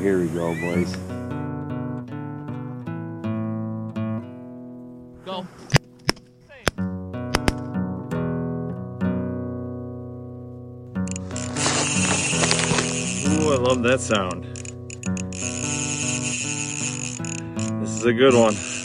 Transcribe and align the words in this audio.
here 0.00 0.18
we 0.18 0.28
go, 0.28 0.54
boys. 0.54 0.96
Go. 5.26 5.46
Ooh, 13.28 13.52
I 13.52 13.56
love 13.56 13.82
that 13.82 14.00
sound. 14.00 14.44
This 17.82 17.90
is 17.90 18.04
a 18.06 18.14
good 18.14 18.32
one. 18.34 18.79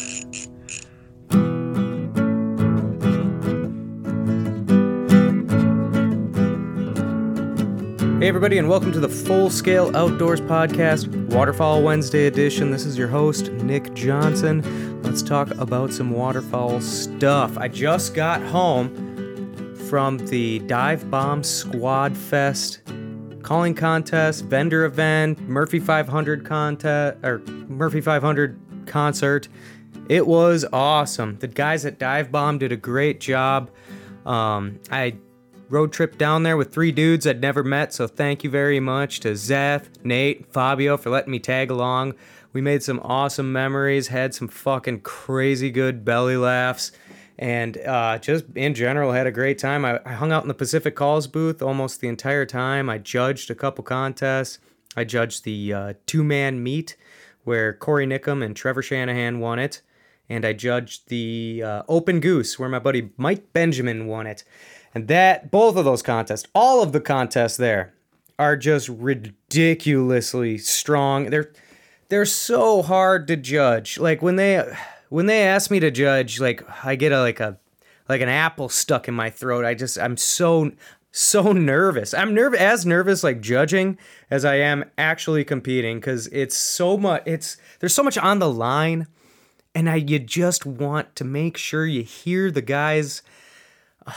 Everybody, 8.35 8.57
and 8.57 8.67
welcome 8.67 8.91
to 8.91 8.99
the 8.99 9.07
Full 9.07 9.49
Scale 9.49 9.95
Outdoors 9.95 10.41
Podcast, 10.41 11.07
Waterfowl 11.33 11.81
Wednesday 11.81 12.27
edition. 12.27 12.69
This 12.69 12.85
is 12.85 12.97
your 12.97 13.07
host, 13.07 13.49
Nick 13.49 13.93
Johnson. 13.93 15.01
Let's 15.03 15.21
talk 15.21 15.51
about 15.51 15.93
some 15.93 16.11
waterfowl 16.11 16.81
stuff. 16.81 17.57
I 17.57 17.69
just 17.69 18.13
got 18.13 18.41
home 18.41 19.73
from 19.87 20.17
the 20.17 20.59
Dive 20.59 21.09
Bomb 21.09 21.45
Squad 21.45 22.17
Fest 22.17 22.81
calling 23.41 23.73
contest, 23.73 24.43
vendor 24.43 24.83
event, 24.83 25.39
Murphy 25.47 25.79
500 25.79 26.43
contest, 26.43 27.17
or 27.23 27.39
Murphy 27.69 28.01
500 28.01 28.59
concert. 28.85 29.47
It 30.09 30.27
was 30.27 30.65
awesome. 30.73 31.37
The 31.39 31.47
guys 31.47 31.85
at 31.85 31.99
Dive 31.99 32.33
Bomb 32.33 32.57
did 32.57 32.73
a 32.73 32.77
great 32.77 33.21
job. 33.21 33.71
Um, 34.25 34.81
I 34.91 35.15
road 35.69 35.91
trip 35.91 36.17
down 36.17 36.43
there 36.43 36.57
with 36.57 36.73
three 36.73 36.91
dudes 36.91 37.25
I'd 37.25 37.41
never 37.41 37.63
met, 37.63 37.93
so 37.93 38.07
thank 38.07 38.43
you 38.43 38.49
very 38.49 38.79
much 38.79 39.19
to 39.21 39.29
Zeth, 39.29 39.87
Nate, 40.03 40.51
Fabio 40.51 40.97
for 40.97 41.09
letting 41.09 41.31
me 41.31 41.39
tag 41.39 41.71
along. 41.71 42.13
We 42.53 42.61
made 42.61 42.83
some 42.83 42.99
awesome 43.03 43.51
memories, 43.51 44.07
had 44.07 44.33
some 44.33 44.47
fucking 44.47 45.01
crazy 45.01 45.71
good 45.71 46.05
belly 46.05 46.37
laughs, 46.37 46.91
and 47.37 47.77
uh, 47.79 48.17
just 48.19 48.45
in 48.55 48.73
general 48.73 49.11
had 49.11 49.27
a 49.27 49.31
great 49.31 49.57
time. 49.57 49.83
I, 49.83 49.99
I 50.05 50.13
hung 50.13 50.31
out 50.31 50.43
in 50.43 50.47
the 50.47 50.53
Pacific 50.53 50.95
Calls 50.95 51.27
booth 51.27 51.61
almost 51.61 51.99
the 51.99 52.07
entire 52.07 52.45
time. 52.45 52.89
I 52.89 52.97
judged 52.97 53.51
a 53.51 53.55
couple 53.55 53.83
contests. 53.83 54.59
I 54.95 55.03
judged 55.03 55.43
the 55.43 55.73
uh, 55.73 55.93
two 56.05 56.23
man 56.23 56.63
meat 56.63 56.95
where 57.43 57.73
Corey 57.73 58.07
Nickum 58.07 58.43
and 58.43 58.55
Trevor 58.55 58.81
Shanahan 58.81 59.39
won 59.39 59.59
it. 59.59 59.81
And 60.27 60.43
I 60.43 60.53
judged 60.53 61.09
the 61.09 61.61
uh, 61.63 61.83
Open 61.87 62.19
Goose 62.19 62.57
where 62.57 62.69
my 62.69 62.79
buddy 62.79 63.09
Mike 63.17 63.53
Benjamin 63.53 64.07
won 64.07 64.25
it. 64.25 64.43
And 64.95 65.07
that, 65.09 65.51
both 65.51 65.75
of 65.75 65.85
those 65.85 66.01
contests, 66.01 66.47
all 66.55 66.81
of 66.81 66.93
the 66.93 67.01
contests 67.01 67.57
there 67.57 67.93
are 68.39 68.55
just 68.55 68.89
ridiculously 68.89 70.57
strong. 70.57 71.29
They're, 71.29 71.51
they're 72.09 72.25
so 72.25 72.81
hard 72.81 73.27
to 73.27 73.35
judge. 73.35 73.99
Like 73.99 74.21
when 74.21 74.37
they, 74.37 74.63
when 75.09 75.25
they 75.25 75.43
ask 75.43 75.69
me 75.69 75.79
to 75.81 75.91
judge, 75.91 76.39
like 76.39 76.63
I 76.83 76.95
get 76.95 77.11
a, 77.11 77.19
like 77.19 77.41
a, 77.41 77.57
like 78.07 78.21
an 78.21 78.29
apple 78.29 78.69
stuck 78.69 79.07
in 79.07 79.13
my 79.13 79.29
throat. 79.29 79.65
I 79.65 79.73
just, 79.73 79.99
I'm 79.99 80.15
so, 80.15 80.71
so 81.15 81.53
nervous. 81.53 82.13
I'm 82.13 82.33
nerve 82.33 82.53
as 82.53 82.85
nervous 82.85 83.23
like 83.23 83.39
judging 83.39 83.97
as 84.29 84.43
I 84.43 84.55
am 84.55 84.83
actually 84.97 85.45
competing 85.45 85.97
because 85.97 86.27
it's 86.27 86.57
so 86.57 86.97
much. 86.97 87.23
It's 87.25 87.55
there's 87.79 87.95
so 87.95 88.03
much 88.03 88.17
on 88.17 88.39
the 88.39 88.51
line, 88.51 89.07
and 89.73 89.89
I 89.89 89.95
you 89.95 90.19
just 90.19 90.65
want 90.65 91.15
to 91.15 91.23
make 91.23 91.55
sure 91.55 91.85
you 91.85 92.03
hear 92.03 92.51
the 92.51 92.61
guys. 92.61 93.21
Uh, 94.05 94.11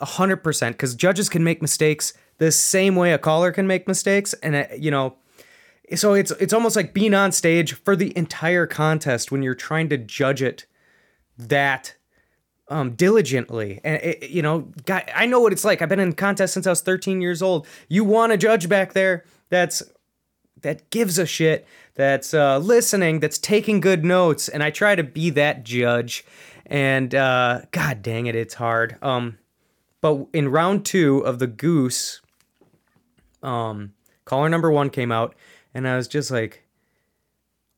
100% 0.00 0.68
because 0.68 0.94
judges 0.94 1.28
can 1.28 1.44
make 1.44 1.60
mistakes 1.60 2.12
the 2.38 2.50
same 2.50 2.96
way 2.96 3.12
a 3.12 3.18
caller 3.18 3.52
can 3.52 3.66
make 3.66 3.86
mistakes 3.86 4.32
and 4.42 4.56
uh, 4.56 4.64
you 4.76 4.90
know 4.90 5.16
so 5.94 6.14
it's 6.14 6.30
it's 6.32 6.52
almost 6.52 6.76
like 6.76 6.94
being 6.94 7.14
on 7.14 7.32
stage 7.32 7.72
for 7.72 7.96
the 7.96 8.16
entire 8.16 8.66
contest 8.66 9.32
when 9.32 9.42
you're 9.42 9.54
trying 9.54 9.88
to 9.88 9.98
judge 9.98 10.42
it 10.42 10.66
that 11.36 11.94
um, 12.68 12.92
diligently. 12.92 13.80
And 13.84 14.00
it, 14.02 14.30
you 14.30 14.42
know 14.42 14.68
God, 14.86 15.10
i 15.14 15.26
know 15.26 15.40
what 15.40 15.52
it's 15.52 15.64
like. 15.64 15.82
I've 15.82 15.88
been 15.88 16.00
in 16.00 16.12
contests 16.12 16.52
since 16.52 16.66
i 16.66 16.70
was 16.70 16.80
13 16.80 17.20
years 17.20 17.42
old. 17.42 17.66
You 17.88 18.04
want 18.04 18.32
a 18.32 18.36
judge 18.36 18.68
back 18.68 18.92
there? 18.92 19.24
That's 19.50 19.82
that 20.62 20.90
gives 20.90 21.18
a 21.18 21.26
shit. 21.26 21.66
That's 21.94 22.32
uh, 22.32 22.58
listening. 22.58 23.20
That's 23.20 23.38
taking 23.38 23.80
good 23.80 24.04
notes. 24.04 24.48
And 24.48 24.62
i 24.62 24.70
try 24.70 24.94
to 24.94 25.02
be 25.02 25.30
that 25.30 25.64
judge. 25.64 26.24
And 26.66 27.14
uh, 27.14 27.62
god 27.72 28.02
dang 28.02 28.26
it 28.26 28.36
it's 28.36 28.54
hard. 28.54 28.96
Um, 29.02 29.38
but 30.00 30.26
in 30.32 30.48
round 30.48 30.84
two 30.84 31.18
of 31.18 31.38
the 31.38 31.46
goose, 31.46 32.20
um, 33.42 33.94
caller 34.24 34.48
number 34.48 34.70
one 34.70 34.90
came 34.90 35.12
out, 35.12 35.34
and 35.74 35.86
I 35.86 35.96
was 35.96 36.08
just 36.08 36.30
like, 36.30 36.64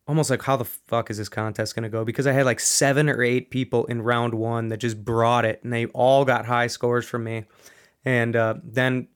almost 0.06 0.30
like 0.30 0.42
how 0.42 0.56
the 0.56 0.64
fuck 0.64 1.10
is 1.10 1.18
this 1.18 1.28
contest 1.28 1.74
to 1.76 1.88
go? 1.88 2.04
Because 2.04 2.26
i 2.26 2.32
had 2.32 2.44
like 2.44 2.58
seven 2.58 3.08
or 3.08 3.22
eight 3.22 3.50
people 3.50 3.84
in 3.86 4.02
round 4.02 4.34
one 4.34 4.68
that 4.68 4.78
just 4.78 5.04
brought 5.04 5.44
it 5.44 5.62
and 5.62 5.72
they 5.72 5.86
all 5.86 6.24
got 6.24 6.44
high 6.44 6.66
scores 6.66 7.06
from 7.06 7.22
me. 7.22 7.44
And 8.04 8.34
uh, 8.34 8.56
then 8.64 9.06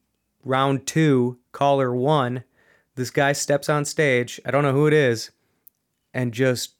round 0.47 0.87
two 0.87 1.39
caller 1.53 1.95
one 1.95 2.45
this 2.95 3.11
guy 3.11 3.33
steps 3.33 3.69
on 3.69 3.85
stage 3.85 4.41
i 4.47 4.51
don't 4.51 4.63
know 4.63 4.73
who 4.73 4.87
it 4.87 4.93
is 4.93 5.31
and 6.15 6.33
just 6.33 6.76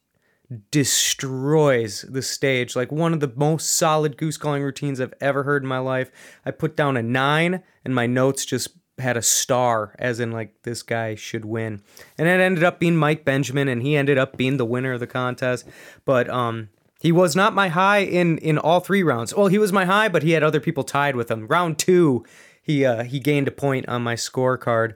destroys 0.71 2.03
the 2.03 2.21
stage 2.21 2.73
like 2.75 2.91
one 2.91 3.13
of 3.13 3.19
the 3.19 3.31
most 3.35 3.69
solid 3.69 4.15
goose 4.15 4.37
calling 4.37 4.63
routines 4.63 5.01
i've 5.01 5.13
ever 5.19 5.43
heard 5.43 5.61
in 5.61 5.67
my 5.67 5.77
life 5.77 6.09
i 6.45 6.51
put 6.51 6.77
down 6.77 6.95
a 6.95 7.03
nine 7.03 7.61
and 7.83 7.93
my 7.93 8.07
notes 8.07 8.45
just 8.45 8.69
had 8.99 9.17
a 9.17 9.21
star, 9.21 9.95
as 9.99 10.19
in 10.19 10.31
like 10.31 10.63
this 10.63 10.81
guy 10.81 11.15
should 11.15 11.45
win. 11.45 11.81
And 12.17 12.27
it 12.27 12.39
ended 12.39 12.63
up 12.63 12.79
being 12.79 12.95
Mike 12.95 13.23
Benjamin, 13.25 13.67
and 13.67 13.81
he 13.81 13.95
ended 13.95 14.17
up 14.17 14.37
being 14.37 14.57
the 14.57 14.65
winner 14.65 14.93
of 14.93 14.99
the 14.99 15.07
contest. 15.07 15.67
But 16.05 16.29
um, 16.29 16.69
he 16.99 17.11
was 17.11 17.35
not 17.35 17.53
my 17.53 17.69
high 17.69 17.99
in 17.99 18.37
in 18.39 18.57
all 18.57 18.79
three 18.79 19.03
rounds. 19.03 19.35
Well, 19.35 19.47
he 19.47 19.59
was 19.59 19.71
my 19.71 19.85
high, 19.85 20.09
but 20.09 20.23
he 20.23 20.31
had 20.31 20.43
other 20.43 20.59
people 20.59 20.83
tied 20.83 21.15
with 21.15 21.29
him. 21.29 21.47
Round 21.47 21.77
two, 21.77 22.25
he 22.61 22.85
uh, 22.85 23.03
he 23.03 23.19
gained 23.19 23.47
a 23.47 23.51
point 23.51 23.87
on 23.87 24.01
my 24.01 24.15
scorecard. 24.15 24.95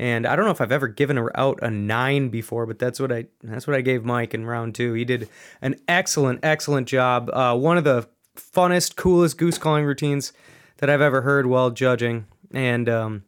And 0.00 0.26
I 0.26 0.34
don't 0.34 0.46
know 0.46 0.50
if 0.50 0.62
I've 0.62 0.72
ever 0.72 0.88
given 0.88 1.18
out 1.34 1.58
a 1.60 1.70
nine 1.70 2.30
before, 2.30 2.64
but 2.64 2.78
that's 2.78 2.98
what 2.98 3.12
I 3.12 3.26
that's 3.42 3.66
what 3.66 3.76
I 3.76 3.82
gave 3.82 4.02
Mike 4.02 4.32
in 4.32 4.46
round 4.46 4.74
two. 4.74 4.94
He 4.94 5.04
did 5.04 5.28
an 5.60 5.76
excellent, 5.86 6.40
excellent 6.42 6.88
job. 6.88 7.28
Uh, 7.30 7.54
one 7.54 7.76
of 7.76 7.84
the 7.84 8.08
funnest, 8.34 8.96
coolest 8.96 9.36
goose 9.36 9.58
calling 9.58 9.84
routines 9.84 10.32
that 10.78 10.88
I've 10.88 11.02
ever 11.02 11.20
heard 11.20 11.44
while 11.44 11.68
judging. 11.68 12.24
And 12.50 12.88
um, 12.88 13.24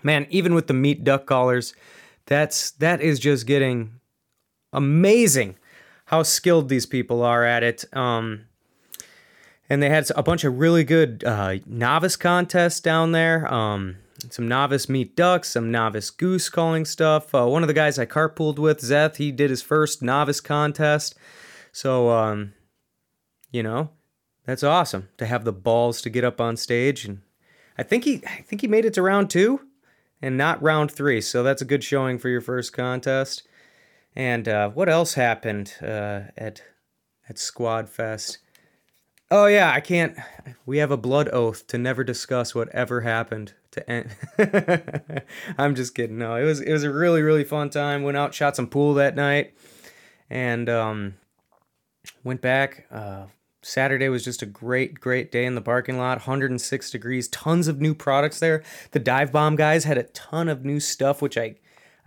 man, 0.00 0.28
even 0.30 0.54
with 0.54 0.68
the 0.68 0.72
meat 0.72 1.02
duck 1.02 1.26
callers, 1.26 1.74
that's 2.26 2.70
that 2.70 3.00
is 3.00 3.18
just 3.18 3.44
getting 3.48 3.94
amazing 4.72 5.56
how 6.04 6.22
skilled 6.22 6.68
these 6.68 6.86
people 6.86 7.24
are 7.24 7.42
at 7.42 7.64
it. 7.64 7.84
Um, 7.92 8.46
and 9.68 9.82
they 9.82 9.90
had 9.90 10.08
a 10.14 10.22
bunch 10.22 10.44
of 10.44 10.60
really 10.60 10.84
good 10.84 11.24
uh, 11.24 11.56
novice 11.66 12.14
contests 12.14 12.78
down 12.78 13.10
there. 13.10 13.52
Um, 13.52 13.96
some 14.30 14.48
novice 14.48 14.88
meat 14.88 15.14
ducks, 15.16 15.50
some 15.50 15.70
novice 15.70 16.10
goose 16.10 16.48
calling 16.48 16.84
stuff. 16.84 17.34
Uh, 17.34 17.46
one 17.46 17.62
of 17.62 17.68
the 17.68 17.74
guys 17.74 17.98
I 17.98 18.06
carpooled 18.06 18.58
with, 18.58 18.80
Zeth, 18.80 19.16
he 19.16 19.30
did 19.30 19.50
his 19.50 19.62
first 19.62 20.02
novice 20.02 20.40
contest. 20.40 21.14
So, 21.72 22.10
um, 22.10 22.54
you 23.52 23.62
know, 23.62 23.90
that's 24.44 24.62
awesome 24.62 25.08
to 25.18 25.26
have 25.26 25.44
the 25.44 25.52
balls 25.52 26.00
to 26.02 26.10
get 26.10 26.24
up 26.24 26.40
on 26.40 26.56
stage 26.56 27.04
and 27.04 27.20
I 27.78 27.84
think 27.84 28.04
he 28.04 28.22
I 28.26 28.42
think 28.42 28.60
he 28.60 28.66
made 28.66 28.84
it 28.84 28.94
to 28.94 29.02
round 29.02 29.30
2 29.30 29.60
and 30.20 30.36
not 30.36 30.60
round 30.60 30.90
3. 30.90 31.20
So 31.20 31.42
that's 31.42 31.62
a 31.62 31.66
good 31.66 31.84
showing 31.84 32.18
for 32.18 32.28
your 32.28 32.40
first 32.40 32.72
contest. 32.72 33.46
And 34.16 34.48
uh, 34.48 34.70
what 34.70 34.88
else 34.88 35.14
happened 35.14 35.74
uh, 35.80 36.22
at 36.36 36.62
at 37.28 37.38
Squad 37.38 37.88
Fest? 37.88 38.38
Oh 39.30 39.46
yeah, 39.46 39.72
I 39.72 39.80
can't. 39.80 40.16
We 40.66 40.78
have 40.78 40.90
a 40.90 40.96
blood 40.96 41.28
oath 41.32 41.66
to 41.68 41.78
never 41.78 42.02
discuss 42.02 42.54
whatever 42.54 43.02
happened 43.02 43.52
to 43.72 43.90
end. 43.90 44.10
I'm 45.58 45.74
just 45.74 45.94
kidding. 45.94 46.18
No, 46.18 46.36
it 46.36 46.44
was 46.44 46.60
it 46.60 46.72
was 46.72 46.84
a 46.84 46.90
really 46.90 47.22
really 47.22 47.44
fun 47.44 47.70
time. 47.70 48.02
Went 48.02 48.16
out, 48.16 48.34
shot 48.34 48.56
some 48.56 48.66
pool 48.66 48.94
that 48.94 49.16
night, 49.16 49.54
and 50.30 50.68
um, 50.68 51.14
went 52.24 52.40
back. 52.40 52.86
Uh, 52.90 53.26
Saturday 53.62 54.08
was 54.08 54.24
just 54.24 54.40
a 54.40 54.46
great, 54.46 55.00
great 55.00 55.32
day 55.32 55.44
in 55.44 55.54
the 55.54 55.60
parking 55.60 55.98
lot. 55.98 56.18
106 56.18 56.90
degrees, 56.90 57.28
tons 57.28 57.68
of 57.68 57.80
new 57.80 57.94
products 57.94 58.40
there. 58.40 58.62
The 58.92 59.00
dive 59.00 59.32
bomb 59.32 59.56
guys 59.56 59.84
had 59.84 59.98
a 59.98 60.04
ton 60.04 60.48
of 60.48 60.64
new 60.64 60.80
stuff, 60.80 61.20
which 61.20 61.36
I 61.36 61.56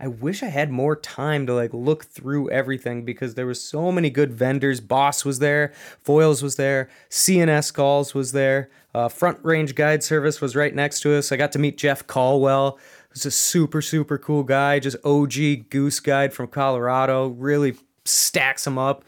I 0.02 0.08
wish 0.08 0.42
I 0.42 0.46
had 0.46 0.72
more 0.72 0.96
time 0.96 1.46
to 1.46 1.54
like 1.54 1.72
look 1.72 2.06
through 2.06 2.50
everything 2.50 3.04
because 3.04 3.36
there 3.36 3.46
was 3.46 3.62
so 3.62 3.92
many 3.92 4.10
good 4.10 4.32
vendors. 4.32 4.80
Boss 4.80 5.24
was 5.24 5.38
there, 5.38 5.72
Foiles 6.04 6.42
was 6.42 6.56
there, 6.56 6.88
CNS 7.08 7.72
Calls 7.72 8.12
was 8.12 8.32
there, 8.32 8.68
uh, 8.96 9.08
Front 9.08 9.38
Range 9.44 9.72
Guide 9.76 10.02
Service 10.02 10.40
was 10.40 10.56
right 10.56 10.74
next 10.74 11.02
to 11.02 11.14
us. 11.14 11.30
I 11.30 11.36
got 11.36 11.52
to 11.52 11.60
meet 11.60 11.78
Jeff 11.78 12.04
Caldwell. 12.08 12.80
He's 13.14 13.26
a 13.26 13.30
super 13.30 13.80
super 13.80 14.18
cool 14.18 14.42
guy, 14.42 14.80
just 14.80 14.96
OG 15.04 15.70
goose 15.70 16.00
guide 16.00 16.34
from 16.34 16.48
Colorado. 16.48 17.28
Really 17.28 17.76
stacks 18.04 18.66
him 18.66 18.78
up. 18.78 19.04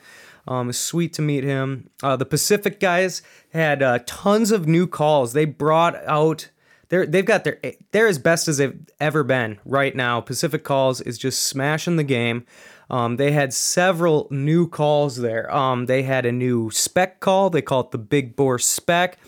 Um, 0.47 0.73
sweet 0.73 1.13
to 1.15 1.23
meet 1.23 1.43
him. 1.43 1.91
Uh, 2.05 2.15
the 2.15 2.27
Pacific 2.27 2.79
guys 2.79 3.21
had 3.53 3.83
uh, 3.83 3.99
tons 4.07 4.53
of 4.53 4.69
new 4.69 4.87
calls. 4.87 5.33
They 5.33 5.45
brought 5.45 5.97
out 6.05 6.51
they're 6.95 7.07
they've 7.07 7.25
got 7.25 7.43
their 7.43 7.59
they're 7.91 8.07
as 8.07 8.21
best 8.21 8.47
as 8.47 8.59
they've 8.59 8.79
ever 9.01 9.25
been 9.25 9.59
right 9.65 9.97
now. 9.97 10.21
Pacific 10.21 10.63
Calls 10.63 11.01
is 11.01 11.19
just 11.19 11.43
smashing 11.43 11.97
the 11.97 12.05
game. 12.05 12.47
Um, 12.89 13.17
they 13.17 13.33
had 13.33 13.53
several 13.53 14.29
new 14.31 14.69
calls 14.69 15.17
there. 15.17 15.53
Um, 15.53 15.87
they 15.87 16.05
had 16.05 16.25
a 16.25 16.31
new 16.31 16.71
spec 16.71 17.19
call. 17.19 17.51
They 17.51 17.63
call 17.63 17.81
it 17.81 17.91
the 17.91 17.99
Big 17.99 18.37
Bore 18.37 18.61
Spec, 18.61 19.19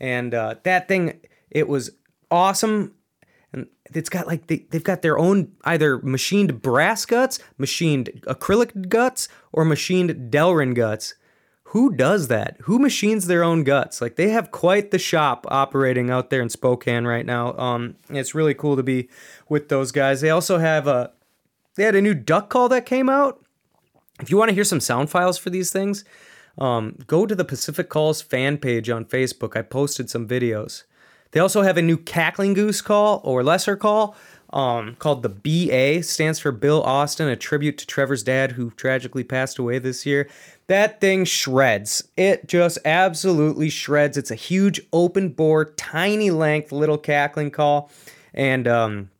and 0.00 0.32
uh, 0.32 0.54
that 0.62 0.88
thing 0.88 1.20
it 1.50 1.68
was 1.68 1.90
awesome. 2.30 2.94
And 3.52 3.66
it's 3.92 4.08
got 4.08 4.26
like 4.26 4.46
they, 4.46 4.64
they've 4.70 4.82
got 4.82 5.02
their 5.02 5.18
own 5.18 5.52
either 5.64 5.98
machined 5.98 6.62
brass 6.62 7.04
guts, 7.04 7.38
machined 7.58 8.08
acrylic 8.22 8.88
guts, 8.88 9.28
or 9.52 9.66
machined 9.66 10.32
Delrin 10.32 10.74
guts 10.74 11.16
who 11.74 11.92
does 11.92 12.28
that? 12.28 12.56
Who 12.62 12.78
machines 12.78 13.26
their 13.26 13.42
own 13.42 13.64
guts? 13.64 14.00
Like 14.00 14.14
they 14.14 14.28
have 14.30 14.52
quite 14.52 14.92
the 14.92 14.98
shop 14.98 15.44
operating 15.50 16.08
out 16.08 16.30
there 16.30 16.40
in 16.40 16.48
Spokane 16.48 17.04
right 17.04 17.26
now. 17.26 17.58
Um, 17.58 17.96
it's 18.08 18.32
really 18.32 18.54
cool 18.54 18.76
to 18.76 18.84
be 18.84 19.08
with 19.48 19.70
those 19.70 19.90
guys. 19.90 20.20
They 20.20 20.30
also 20.30 20.58
have 20.58 20.86
a 20.86 21.10
they 21.74 21.82
had 21.82 21.96
a 21.96 22.00
new 22.00 22.14
duck 22.14 22.48
call 22.48 22.68
that 22.68 22.86
came 22.86 23.08
out. 23.08 23.44
If 24.20 24.30
you 24.30 24.36
want 24.36 24.50
to 24.50 24.54
hear 24.54 24.62
some 24.62 24.78
sound 24.78 25.10
files 25.10 25.36
for 25.36 25.50
these 25.50 25.72
things, 25.72 26.04
um, 26.58 26.96
go 27.08 27.26
to 27.26 27.34
the 27.34 27.44
Pacific 27.44 27.88
Calls 27.88 28.22
fan 28.22 28.56
page 28.58 28.88
on 28.88 29.04
Facebook. 29.04 29.56
I 29.56 29.62
posted 29.62 30.08
some 30.08 30.28
videos. 30.28 30.84
They 31.32 31.40
also 31.40 31.62
have 31.62 31.76
a 31.76 31.82
new 31.82 31.96
cackling 31.96 32.54
goose 32.54 32.80
call 32.80 33.20
or 33.24 33.42
lesser 33.42 33.76
call 33.76 34.14
um, 34.54 34.94
called 35.00 35.24
the 35.24 35.28
BA, 35.28 36.04
stands 36.04 36.38
for 36.38 36.52
Bill 36.52 36.80
Austin, 36.84 37.28
a 37.28 37.34
tribute 37.34 37.76
to 37.78 37.86
Trevor's 37.86 38.22
dad 38.22 38.52
who 38.52 38.70
tragically 38.70 39.24
passed 39.24 39.58
away 39.58 39.80
this 39.80 40.06
year. 40.06 40.28
That 40.68 41.00
thing 41.00 41.24
shreds. 41.24 42.04
It 42.16 42.46
just 42.46 42.78
absolutely 42.84 43.68
shreds. 43.68 44.16
It's 44.16 44.30
a 44.30 44.36
huge 44.36 44.80
open 44.92 45.30
bore, 45.30 45.64
tiny 45.64 46.30
length 46.30 46.70
little 46.70 46.96
cackling 46.96 47.50
call. 47.50 47.90
And 48.32 48.68
um, 48.68 49.10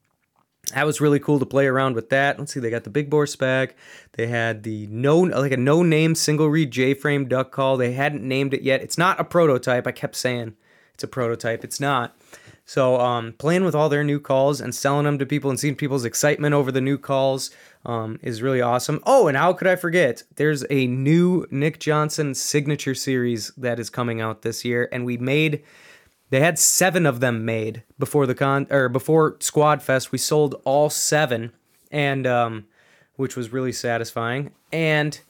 that 0.72 0.86
was 0.86 1.00
really 1.00 1.18
cool 1.18 1.40
to 1.40 1.46
play 1.46 1.66
around 1.66 1.96
with 1.96 2.10
that. 2.10 2.38
Let's 2.38 2.54
see, 2.54 2.60
they 2.60 2.70
got 2.70 2.84
the 2.84 2.90
big 2.90 3.10
bore 3.10 3.26
spec. 3.26 3.74
They 4.12 4.28
had 4.28 4.62
the 4.62 4.86
no 4.86 5.18
like 5.18 5.52
a 5.52 5.56
no 5.56 5.82
name 5.82 6.14
single 6.14 6.48
reed 6.48 6.70
J 6.70 6.94
frame 6.94 7.26
duck 7.26 7.50
call. 7.50 7.76
They 7.76 7.92
hadn't 7.92 8.22
named 8.22 8.54
it 8.54 8.62
yet. 8.62 8.82
It's 8.82 8.96
not 8.96 9.18
a 9.18 9.24
prototype. 9.24 9.86
I 9.88 9.92
kept 9.92 10.14
saying 10.14 10.54
it's 10.94 11.02
a 11.02 11.08
prototype. 11.08 11.64
It's 11.64 11.80
not. 11.80 12.16
So 12.64 12.98
um, 12.98 13.34
playing 13.34 13.64
with 13.64 13.74
all 13.74 13.88
their 13.88 14.04
new 14.04 14.18
calls 14.18 14.60
and 14.60 14.74
selling 14.74 15.04
them 15.04 15.18
to 15.18 15.26
people 15.26 15.50
and 15.50 15.60
seeing 15.60 15.76
people's 15.76 16.04
excitement 16.04 16.54
over 16.54 16.72
the 16.72 16.80
new 16.80 16.96
calls 16.96 17.50
um, 17.84 18.18
is 18.22 18.40
really 18.40 18.62
awesome. 18.62 19.00
Oh, 19.04 19.28
and 19.28 19.36
how 19.36 19.52
could 19.52 19.68
I 19.68 19.76
forget? 19.76 20.22
There's 20.36 20.64
a 20.70 20.86
new 20.86 21.46
Nick 21.50 21.78
Johnson 21.78 22.34
signature 22.34 22.94
series 22.94 23.52
that 23.56 23.78
is 23.78 23.90
coming 23.90 24.20
out 24.20 24.42
this 24.42 24.64
year, 24.64 24.88
and 24.92 25.04
we 25.04 25.16
made. 25.18 25.62
They 26.30 26.40
had 26.40 26.58
seven 26.58 27.04
of 27.04 27.20
them 27.20 27.44
made 27.44 27.82
before 27.98 28.26
the 28.26 28.34
con 28.34 28.66
or 28.70 28.88
before 28.88 29.36
Squad 29.40 29.82
Fest. 29.82 30.10
We 30.10 30.18
sold 30.18 30.60
all 30.64 30.88
seven, 30.88 31.52
and 31.90 32.26
um, 32.26 32.66
which 33.16 33.36
was 33.36 33.52
really 33.52 33.72
satisfying. 33.72 34.52
And 34.72 35.20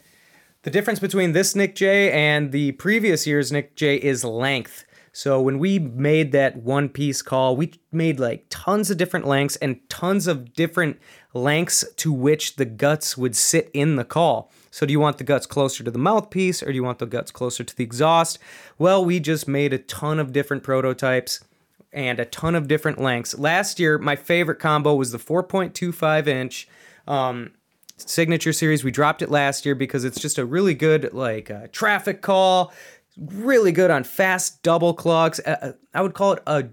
the 0.62 0.70
difference 0.70 1.00
between 1.00 1.32
this 1.32 1.56
Nick 1.56 1.74
J 1.74 2.12
and 2.12 2.52
the 2.52 2.72
previous 2.72 3.26
year's 3.26 3.50
Nick 3.50 3.74
J 3.74 3.96
is 3.96 4.24
length. 4.24 4.84
So 5.16 5.40
when 5.40 5.60
we 5.60 5.78
made 5.78 6.32
that 6.32 6.56
one 6.56 6.88
piece 6.88 7.22
call, 7.22 7.54
we 7.54 7.72
made 7.92 8.18
like 8.18 8.46
tons 8.50 8.90
of 8.90 8.96
different 8.96 9.28
lengths 9.28 9.54
and 9.56 9.78
tons 9.88 10.26
of 10.26 10.52
different 10.54 10.98
lengths 11.32 11.84
to 11.98 12.12
which 12.12 12.56
the 12.56 12.64
guts 12.64 13.16
would 13.16 13.36
sit 13.36 13.70
in 13.72 13.94
the 13.94 14.04
call. 14.04 14.50
So 14.72 14.84
do 14.84 14.90
you 14.90 14.98
want 14.98 15.18
the 15.18 15.24
guts 15.24 15.46
closer 15.46 15.84
to 15.84 15.90
the 15.92 16.00
mouthpiece 16.00 16.64
or 16.64 16.66
do 16.66 16.72
you 16.72 16.82
want 16.82 16.98
the 16.98 17.06
guts 17.06 17.30
closer 17.30 17.62
to 17.62 17.76
the 17.76 17.84
exhaust? 17.84 18.40
Well, 18.76 19.04
we 19.04 19.20
just 19.20 19.46
made 19.46 19.72
a 19.72 19.78
ton 19.78 20.18
of 20.18 20.32
different 20.32 20.64
prototypes 20.64 21.44
and 21.92 22.18
a 22.18 22.24
ton 22.24 22.56
of 22.56 22.66
different 22.66 23.00
lengths. 23.00 23.38
Last 23.38 23.78
year, 23.78 23.98
my 23.98 24.16
favorite 24.16 24.58
combo 24.58 24.96
was 24.96 25.12
the 25.12 25.18
4.25 25.18 26.26
inch 26.26 26.66
um, 27.06 27.52
signature 27.98 28.52
series. 28.52 28.82
We 28.82 28.90
dropped 28.90 29.22
it 29.22 29.30
last 29.30 29.64
year 29.64 29.76
because 29.76 30.04
it's 30.04 30.20
just 30.20 30.38
a 30.38 30.44
really 30.44 30.74
good 30.74 31.14
like 31.14 31.52
uh, 31.52 31.68
traffic 31.70 32.20
call 32.20 32.72
really 33.16 33.72
good 33.72 33.90
on 33.90 34.04
fast 34.04 34.62
double 34.62 34.94
clucks. 34.94 35.40
I 35.46 36.00
would 36.00 36.14
call 36.14 36.32
it 36.32 36.42
a, 36.46 36.66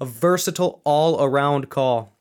a 0.00 0.04
versatile 0.04 0.80
all 0.84 1.22
around 1.22 1.68
call. 1.70 2.12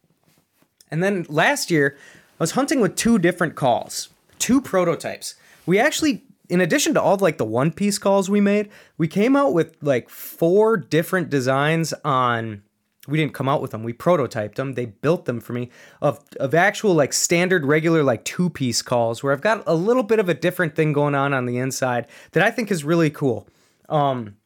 And 0.89 1.03
then 1.03 1.25
last 1.29 1.71
year, 1.71 1.97
I 2.39 2.43
was 2.43 2.51
hunting 2.51 2.79
with 2.79 2.95
two 2.95 3.17
different 3.19 3.55
calls, 3.55 4.09
two 4.39 4.61
prototypes. 4.61 5.35
We 5.65 5.79
actually, 5.79 6.23
in 6.49 6.61
addition 6.61 6.93
to 6.95 7.01
all 7.01 7.17
like 7.17 7.37
the 7.37 7.45
one 7.45 7.71
piece 7.71 7.97
calls 7.97 8.29
we 8.29 8.41
made, 8.41 8.69
we 8.97 9.07
came 9.07 9.35
out 9.35 9.53
with 9.53 9.75
like 9.81 10.09
four 10.09 10.77
different 10.77 11.29
designs 11.29 11.93
on 12.03 12.63
we 13.07 13.17
didn't 13.17 13.33
come 13.33 13.49
out 13.49 13.61
with 13.61 13.71
them. 13.71 13.83
We 13.83 13.93
prototyped 13.93 14.55
them. 14.55 14.73
They 14.73 14.85
built 14.85 15.25
them 15.25 15.39
for 15.39 15.53
me 15.53 15.69
of 16.01 16.19
of 16.39 16.53
actual 16.53 16.93
like 16.93 17.13
standard 17.13 17.65
regular 17.65 18.03
like 18.03 18.23
two 18.23 18.49
piece 18.49 18.81
calls 18.81 19.21
where 19.21 19.33
I've 19.33 19.41
got 19.41 19.63
a 19.67 19.75
little 19.75 20.03
bit 20.03 20.19
of 20.19 20.29
a 20.29 20.33
different 20.33 20.75
thing 20.75 20.93
going 20.93 21.15
on 21.15 21.33
on 21.33 21.45
the 21.45 21.57
inside 21.57 22.07
that 22.31 22.43
I 22.43 22.51
think 22.51 22.71
is 22.71 22.83
really 22.83 23.09
cool. 23.09 23.47
Um, 23.89 24.37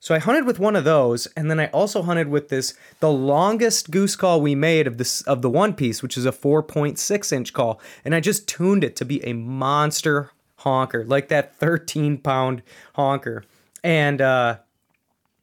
so 0.00 0.16
I 0.16 0.18
hunted 0.18 0.46
with 0.46 0.58
one 0.58 0.74
of 0.74 0.82
those, 0.82 1.28
and 1.36 1.48
then 1.48 1.60
I 1.60 1.68
also 1.68 2.02
hunted 2.02 2.26
with 2.26 2.48
this 2.48 2.74
the 2.98 3.12
longest 3.12 3.90
goose 3.92 4.16
call 4.16 4.40
we 4.40 4.56
made 4.56 4.86
of 4.86 4.98
this 4.98 5.22
of 5.22 5.42
the 5.42 5.50
one 5.50 5.74
piece, 5.74 6.02
which 6.02 6.18
is 6.18 6.26
a 6.26 6.32
4.6 6.32 7.32
inch 7.32 7.52
call, 7.52 7.80
and 8.04 8.14
I 8.14 8.20
just 8.20 8.48
tuned 8.48 8.82
it 8.84 8.96
to 8.96 9.04
be 9.04 9.24
a 9.24 9.32
monster 9.32 10.32
honker, 10.56 11.04
like 11.04 11.28
that 11.28 11.56
13 11.56 12.18
pound 12.18 12.62
honker, 12.96 13.44
and 13.84 14.20
uh, 14.20 14.58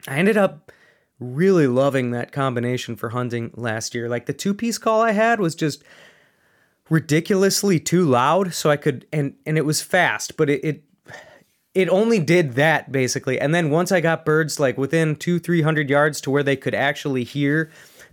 I 0.06 0.18
ended 0.18 0.36
up 0.36 0.70
really 1.20 1.66
loving 1.66 2.10
that 2.10 2.32
combination 2.32 2.96
for 2.96 3.10
hunting 3.10 3.52
last 3.54 3.94
year. 3.94 4.08
Like 4.08 4.26
the 4.26 4.32
two 4.32 4.54
piece 4.54 4.78
call 4.78 5.02
I 5.02 5.12
had 5.12 5.38
was 5.38 5.54
just 5.54 5.84
ridiculously 6.88 7.78
too 7.78 8.04
loud, 8.04 8.54
so 8.54 8.70
I 8.70 8.76
could 8.76 9.06
and 9.12 9.34
and 9.46 9.56
it 9.58 9.64
was 9.64 9.82
fast, 9.82 10.36
but 10.36 10.50
it 10.50 10.64
it, 10.64 10.84
it 11.74 11.88
only 11.90 12.18
did 12.18 12.54
that 12.54 12.90
basically. 12.90 13.38
And 13.38 13.54
then 13.54 13.70
once 13.70 13.92
I 13.92 14.00
got 14.00 14.24
birds 14.24 14.58
like 14.58 14.78
within 14.78 15.14
two 15.14 15.38
three 15.38 15.62
hundred 15.62 15.90
yards 15.90 16.20
to 16.22 16.30
where 16.30 16.42
they 16.42 16.56
could 16.56 16.74
actually 16.74 17.24
hear 17.24 17.70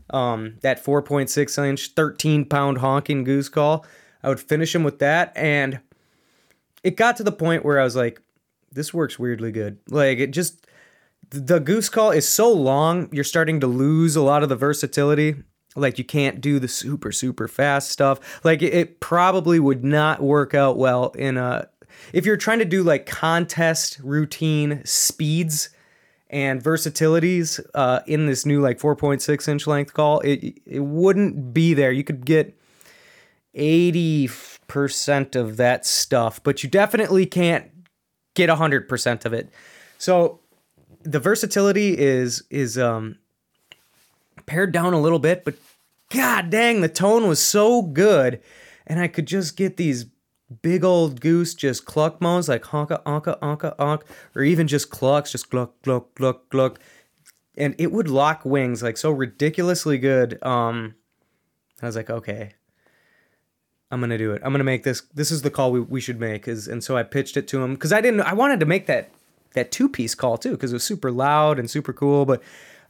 um, 0.09 0.55
that 0.61 0.83
4.6 0.83 1.65
inch 1.65 1.89
13 1.89 2.45
pound 2.45 2.77
honking 2.77 3.23
goose 3.23 3.49
call, 3.49 3.85
I 4.21 4.29
would 4.29 4.39
finish 4.39 4.73
them 4.73 4.83
with 4.83 4.99
that 4.99 5.31
and 5.35 5.79
it 6.83 6.95
got 6.95 7.17
to 7.17 7.23
the 7.23 7.31
point 7.31 7.65
where 7.65 7.79
I 7.79 7.83
was 7.83 7.95
like, 7.95 8.21
this 8.71 8.93
works 8.93 9.17
weirdly 9.17 9.51
good. 9.51 9.79
Like 9.89 10.19
it 10.19 10.31
just 10.31 10.66
the 11.29 11.60
goose 11.60 11.89
call 11.89 12.12
is 12.12 12.27
so 12.27 12.51
long, 12.51 13.10
you're 13.12 13.24
starting 13.24 13.60
to 13.60 13.67
lose 13.67 14.15
a 14.15 14.22
lot 14.22 14.43
of 14.43 14.50
the 14.50 14.55
versatility. 14.55 15.36
Like 15.75 15.98
you 15.98 16.03
can't 16.03 16.41
do 16.41 16.60
the 16.60 16.67
super 16.67 17.12
super 17.12 17.48
fast 17.48 17.91
stuff. 17.91 18.19
Like 18.43 18.62
it 18.62 19.00
probably 19.00 19.60
would 19.60 19.84
not 19.84 20.22
work 20.22 20.53
out 20.53 20.77
well 20.77 21.10
in 21.12 21.38
a 21.38 21.67
if 22.13 22.25
you're 22.25 22.38
trying 22.38 22.60
to 22.60 22.65
do 22.65 22.84
like 22.84 23.05
contest 23.05 24.00
routine 24.03 24.81
speeds 24.86 25.69
and 26.29 26.62
versatilities 26.62 27.60
uh, 27.74 28.01
in 28.05 28.25
this 28.25 28.46
new 28.46 28.60
like 28.60 28.79
4.6 28.79 29.48
inch 29.48 29.67
length 29.67 29.93
call, 29.93 30.19
it 30.22 30.60
it 30.65 30.79
wouldn't 30.79 31.53
be 31.53 31.74
there. 31.74 31.91
You 31.91 32.03
could 32.03 32.25
get 32.25 32.57
80% 33.55 35.36
of 35.36 35.57
that 35.57 35.86
stuff, 35.86 36.41
but 36.43 36.63
you 36.63 36.69
definitely 36.69 37.25
can't 37.25 37.72
get 38.36 38.50
100% 38.50 39.25
of 39.25 39.34
it. 39.34 39.50
So 39.98 40.41
the 41.07 41.19
versatility 41.19 41.97
is 41.97 42.43
is 42.49 42.77
um 42.77 43.17
pared 44.45 44.71
down 44.71 44.93
a 44.93 44.99
little 44.99 45.19
bit, 45.19 45.45
but 45.45 45.55
god 46.09 46.49
dang, 46.49 46.81
the 46.81 46.89
tone 46.89 47.27
was 47.27 47.39
so 47.39 47.81
good, 47.81 48.41
and 48.85 48.99
I 48.99 49.07
could 49.07 49.25
just 49.25 49.57
get 49.57 49.77
these 49.77 50.05
big 50.61 50.83
old 50.83 51.19
goose 51.19 51.53
just 51.53 51.85
cluck 51.85 52.21
moans 52.21 52.47
like 52.47 52.63
honka 52.63 53.03
honka 53.03 53.39
honka 53.39 53.75
honk, 53.79 54.03
or 54.35 54.43
even 54.43 54.67
just 54.67 54.89
clucks, 54.89 55.31
just 55.31 55.49
cluck 55.49 55.73
cluck 55.83 56.13
cluck 56.15 56.49
cluck, 56.49 56.79
and 57.57 57.75
it 57.77 57.91
would 57.91 58.09
lock 58.09 58.43
wings 58.45 58.83
like 58.83 58.97
so 58.97 59.11
ridiculously 59.11 59.97
good. 59.97 60.41
Um, 60.43 60.95
I 61.81 61.85
was 61.85 61.95
like, 61.95 62.09
okay, 62.09 62.53
I'm 63.91 64.01
gonna 64.01 64.17
do 64.17 64.33
it. 64.33 64.41
I'm 64.43 64.51
gonna 64.51 64.63
make 64.63 64.83
this. 64.83 65.01
This 65.13 65.31
is 65.31 65.41
the 65.41 65.51
call 65.51 65.71
we, 65.71 65.79
we 65.79 66.01
should 66.01 66.19
make. 66.19 66.47
Is 66.47 66.67
and 66.67 66.83
so 66.83 66.97
I 66.97 67.03
pitched 67.03 67.37
it 67.37 67.47
to 67.49 67.63
him 67.63 67.75
because 67.75 67.93
I 67.93 68.01
didn't. 68.01 68.21
I 68.21 68.33
wanted 68.33 68.59
to 68.59 68.65
make 68.65 68.87
that 68.87 69.09
that 69.57 69.71
two 69.71 69.89
piece 69.89 70.15
call 70.15 70.37
too 70.37 70.51
because 70.51 70.71
it 70.71 70.75
was 70.75 70.83
super 70.83 71.11
loud 71.11 71.59
and 71.59 71.69
super 71.69 71.93
cool. 71.93 72.25
But 72.25 72.41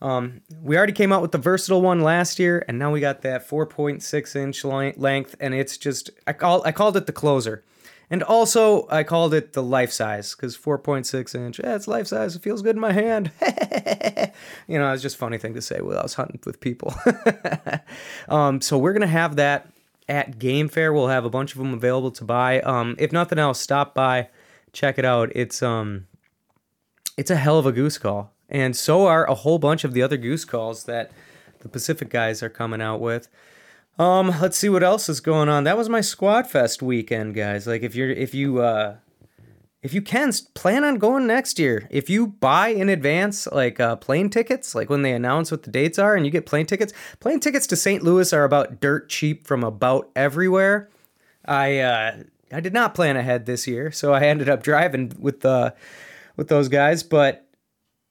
um, 0.02 0.42
we 0.62 0.78
already 0.78 0.94
came 0.94 1.12
out 1.12 1.22
with 1.22 1.32
the 1.32 1.38
versatile 1.38 1.82
one 1.82 2.02
last 2.02 2.38
year, 2.38 2.64
and 2.68 2.78
now 2.78 2.92
we 2.92 3.00
got 3.00 3.22
that 3.24 3.48
4.6 3.50 4.36
inch 4.36 4.64
length, 4.98 5.36
and 5.40 5.54
it's 5.54 5.78
just 5.78 6.12
I 6.28 6.34
call 6.34 6.64
I 6.66 6.72
called 6.72 6.98
it 6.98 7.06
the 7.08 7.14
closer. 7.14 7.64
And 8.10 8.24
also, 8.24 8.88
I 8.90 9.04
called 9.04 9.34
it 9.34 9.52
the 9.52 9.64
life 9.64 9.92
size 9.92 10.34
because 10.34 10.58
4.6 10.58 11.36
inch, 11.36 11.60
yeah, 11.60 11.76
it's 11.76 11.90
life 11.90 12.08
size. 12.08 12.38
It 12.38 12.42
feels 12.42 12.62
good 12.62 12.78
in 12.78 12.80
my 12.80 12.94
hand. 12.94 13.32
you 14.68 14.80
know, 14.80 14.94
it's 14.94 15.02
just 15.02 15.18
funny 15.18 15.38
thing 15.38 15.54
to 15.56 15.62
say 15.62 15.82
while 15.82 16.00
I 16.00 16.04
was 16.04 16.14
hunting 16.14 16.40
with 16.46 16.62
people. 16.62 16.96
um, 18.30 18.62
so 18.62 18.78
we're 18.78 18.94
gonna 18.94 19.08
have 19.08 19.36
that 19.36 19.68
at 20.08 20.40
Game 20.40 20.70
Fair. 20.70 20.94
We'll 20.94 21.10
have 21.10 21.26
a 21.26 21.30
bunch 21.30 21.52
of 21.52 21.58
them 21.58 21.74
available 21.74 22.12
to 22.12 22.24
buy. 22.24 22.62
Um, 22.62 22.96
if 22.98 23.12
nothing 23.12 23.40
else, 23.40 23.60
stop 23.60 23.94
by, 23.94 24.30
check 24.72 24.98
it 24.98 25.04
out. 25.04 25.30
It's 25.36 25.62
um, 25.62 26.08
it's 27.18 27.32
a 27.32 27.36
hell 27.36 27.60
of 27.60 27.66
a 27.66 27.72
goose 27.72 27.98
call, 27.98 28.32
and 28.50 28.76
so 28.76 29.08
are 29.08 29.26
a 29.26 29.36
whole 29.36 29.60
bunch 29.60 29.84
of 29.84 29.94
the 29.94 30.02
other 30.02 30.18
goose 30.18 30.46
calls 30.46 30.86
that 30.86 31.12
the 31.60 31.70
Pacific 31.70 32.10
guys 32.10 32.42
are 32.42 32.50
coming 32.50 32.82
out 32.82 33.02
with. 33.02 33.28
Um, 34.00 34.28
let's 34.40 34.58
see 34.58 34.70
what 34.70 34.84
else 34.84 35.10
is 35.10 35.20
going 35.20 35.50
on. 35.50 35.64
That 35.64 35.78
was 35.78 35.90
my 35.90 36.02
Squad 36.02 36.48
Fest 36.48 36.82
weekend, 36.82 37.34
guys. 37.34 37.66
Like 37.66 37.82
if 37.82 37.96
you're 37.96 38.10
if 38.10 38.34
you 38.34 38.62
uh 38.62 38.98
if 39.84 39.94
you 39.94 40.02
can 40.02 40.32
plan 40.54 40.84
on 40.84 40.98
going 40.98 41.28
next 41.28 41.60
year. 41.60 41.88
If 41.90 42.10
you 42.10 42.28
buy 42.28 42.70
in 42.70 42.90
advance 42.90 43.48
like 43.48 43.80
uh, 43.80 43.96
plane 43.96 44.30
tickets, 44.30 44.76
like 44.76 44.90
when 44.90 45.02
they 45.02 45.14
announce 45.14 45.52
what 45.52 45.64
the 45.64 45.72
dates 45.72 45.98
are 46.00 46.16
and 46.16 46.26
you 46.26 46.32
get 46.32 46.46
plane 46.46 46.66
tickets, 46.66 46.94
plane 47.20 47.40
tickets 47.40 47.68
to 47.68 47.76
St. 47.76 48.04
Louis 48.04 48.34
are 48.34 48.44
about 48.44 48.82
dirt 48.82 49.08
cheap 49.08 49.48
from 49.48 49.64
about 49.64 50.10
everywhere. 50.16 50.90
I 51.46 51.80
uh 51.80 52.24
I 52.52 52.60
did 52.60 52.74
not 52.74 52.96
plan 52.96 53.18
ahead 53.18 53.46
this 53.46 53.68
year, 53.68 53.92
so 53.92 54.14
I 54.14 54.22
ended 54.22 54.50
up 54.50 54.64
driving 54.64 55.14
with 55.20 55.42
the 55.42 55.74
with 56.38 56.48
those 56.48 56.70
guys, 56.70 57.04
but 57.04 57.44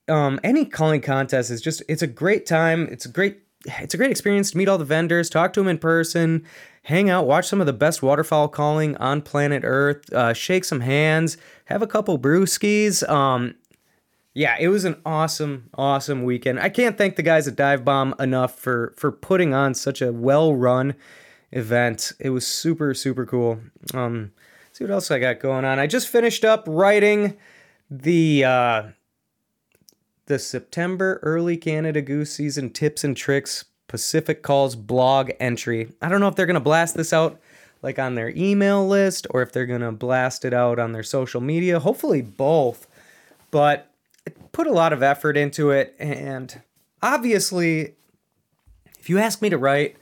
um 0.09 0.39
any 0.45 0.65
calling 0.65 1.01
contest 1.01 1.51
is 1.51 1.61
just 1.61 1.83
it's 1.89 2.03
a 2.03 2.07
great 2.07 2.45
time. 2.47 2.87
It's 2.91 3.07
a 3.07 3.09
great 3.09 3.41
it's 3.65 3.95
a 3.95 3.97
great 3.97 4.11
experience 4.11 4.51
to 4.53 4.59
meet 4.59 4.69
all 4.69 4.79
the 4.79 4.85
vendors, 4.85 5.31
talk 5.31 5.53
to 5.55 5.61
them 5.61 5.69
in 5.69 5.79
person, 5.79 6.45
hang 6.85 7.11
out, 7.11 7.27
watch 7.27 7.49
some 7.49 7.61
of 7.61 7.67
the 7.67 7.73
best 7.73 8.03
waterfowl 8.03 8.49
calling 8.49 8.97
on 8.99 9.23
planet 9.23 9.63
Earth, 9.65 10.13
uh, 10.13 10.33
shake 10.33 10.65
some 10.65 10.81
hands, 10.81 11.37
have 11.67 11.83
a 11.83 11.87
couple 11.87 12.19
brewskis. 12.19 13.09
Um, 13.09 13.55
yeah, 14.35 14.57
it 14.61 14.69
was 14.69 14.85
an 14.85 15.01
awesome, 15.07 15.71
awesome 15.75 16.23
weekend. 16.23 16.61
I 16.61 16.69
can't 16.69 16.99
thank 16.99 17.17
the 17.17 17.23
guys 17.23 17.49
at 17.49 17.57
Dive 17.57 17.85
Bomb 17.85 18.15
enough 18.19 18.59
for 18.59 18.93
for 18.97 19.11
putting 19.11 19.55
on 19.55 19.75
such 19.75 20.03
a 20.03 20.13
well 20.13 20.55
run 20.55 20.95
event. 21.53 22.13
It 22.21 22.31
was 22.31 22.47
super, 22.47 22.93
super 22.93 23.25
cool. 23.25 23.61
Um, 23.95 24.33
see 24.73 24.85
what 24.85 24.91
else 24.93 25.11
I 25.11 25.19
got 25.19 25.41
going 25.41 25.65
on. 25.65 25.79
I 25.79 25.87
just 25.87 26.09
finished 26.09 26.45
up 26.45 26.65
writing 26.69 27.37
the 27.91 28.45
uh, 28.45 28.83
the 30.27 30.39
September 30.39 31.21
early 31.23 31.57
Canada 31.57 32.03
goose 32.03 32.33
season 32.33 32.71
tips 32.71 33.05
and 33.05 33.17
tricks 33.17 33.65
Pacific 33.89 34.43
Calls 34.43 34.77
blog 34.77 35.31
entry. 35.39 35.93
I 36.03 36.09
don't 36.09 36.21
know 36.21 36.29
if 36.29 36.35
they're 36.35 36.47
to 36.55 36.61
blast 36.61 36.97
this 36.97 37.13
out 37.13 37.41
like 37.83 37.99
on 37.99 38.15
their 38.15 38.31
email 38.31 38.87
list 38.87 39.27
or 39.31 39.43
if 39.43 39.53
they're 39.53 39.67
to 39.81 39.93
blast 39.93 40.45
it 40.45 40.53
out 40.53 40.79
on 40.79 40.93
their 40.93 41.03
social 41.03 41.41
media. 41.41 41.79
Hopefully 41.79 42.23
both. 42.23 42.87
But 43.51 43.91
put 44.51 44.67
a 44.67 44.73
lot 44.73 44.93
of 44.93 45.03
effort 45.03 45.37
into 45.37 45.71
it 45.71 45.95
and 45.99 46.61
obviously 47.01 47.95
if 48.99 49.09
you 49.09 49.19
ask 49.19 49.41
me 49.41 49.49
to 49.49 49.59
write 49.59 49.97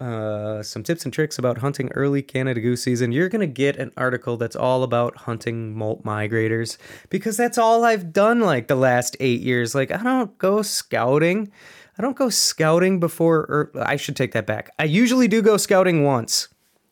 uh, 0.00 0.62
some 0.62 0.82
tips 0.82 1.04
and 1.04 1.12
tricks 1.12 1.38
about 1.38 1.58
hunting 1.58 1.90
early 1.92 2.22
Canada 2.22 2.60
goose 2.60 2.82
season, 2.82 3.12
you're 3.12 3.28
going 3.28 3.40
to 3.40 3.46
get 3.46 3.76
an 3.76 3.92
article 3.96 4.36
that's 4.36 4.56
all 4.56 4.82
about 4.82 5.16
hunting 5.18 5.74
molt 5.76 6.04
migrators 6.04 6.76
because 7.10 7.36
that's 7.36 7.58
all 7.58 7.84
I've 7.84 8.12
done 8.12 8.40
like 8.40 8.68
the 8.68 8.74
last 8.74 9.16
eight 9.20 9.40
years. 9.40 9.74
Like, 9.74 9.90
I 9.90 10.02
don't 10.02 10.36
go 10.38 10.62
scouting. 10.62 11.50
I 11.98 12.02
don't 12.02 12.16
go 12.16 12.28
scouting 12.28 12.98
before, 12.98 13.38
or 13.38 13.70
I 13.76 13.96
should 13.96 14.16
take 14.16 14.32
that 14.32 14.46
back. 14.46 14.70
I 14.78 14.84
usually 14.84 15.28
do 15.28 15.42
go 15.42 15.56
scouting 15.56 16.02
once. 16.02 16.48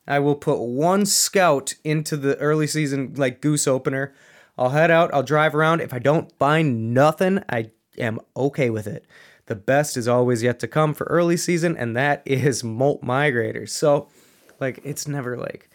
I 0.06 0.18
will 0.18 0.36
put 0.36 0.60
one 0.60 1.06
scout 1.06 1.74
into 1.84 2.16
the 2.16 2.36
early 2.38 2.66
season, 2.66 3.14
like 3.16 3.40
goose 3.40 3.66
opener. 3.66 4.14
I'll 4.58 4.70
head 4.70 4.90
out, 4.90 5.12
I'll 5.14 5.22
drive 5.22 5.54
around. 5.54 5.80
If 5.80 5.94
I 5.94 5.98
don't 5.98 6.30
find 6.38 6.92
nothing, 6.92 7.42
I 7.48 7.70
am 7.98 8.20
okay 8.36 8.70
with 8.70 8.86
it. 8.86 9.06
The 9.46 9.56
best 9.56 9.96
is 9.96 10.06
always 10.08 10.42
yet 10.42 10.60
to 10.60 10.68
come 10.68 10.94
for 10.94 11.04
early 11.04 11.36
season, 11.36 11.76
and 11.76 11.96
that 11.96 12.22
is 12.24 12.62
molt 12.62 13.02
migrators. 13.02 13.70
So, 13.70 14.08
like, 14.60 14.80
it's 14.84 15.08
never 15.08 15.36
like 15.36 15.68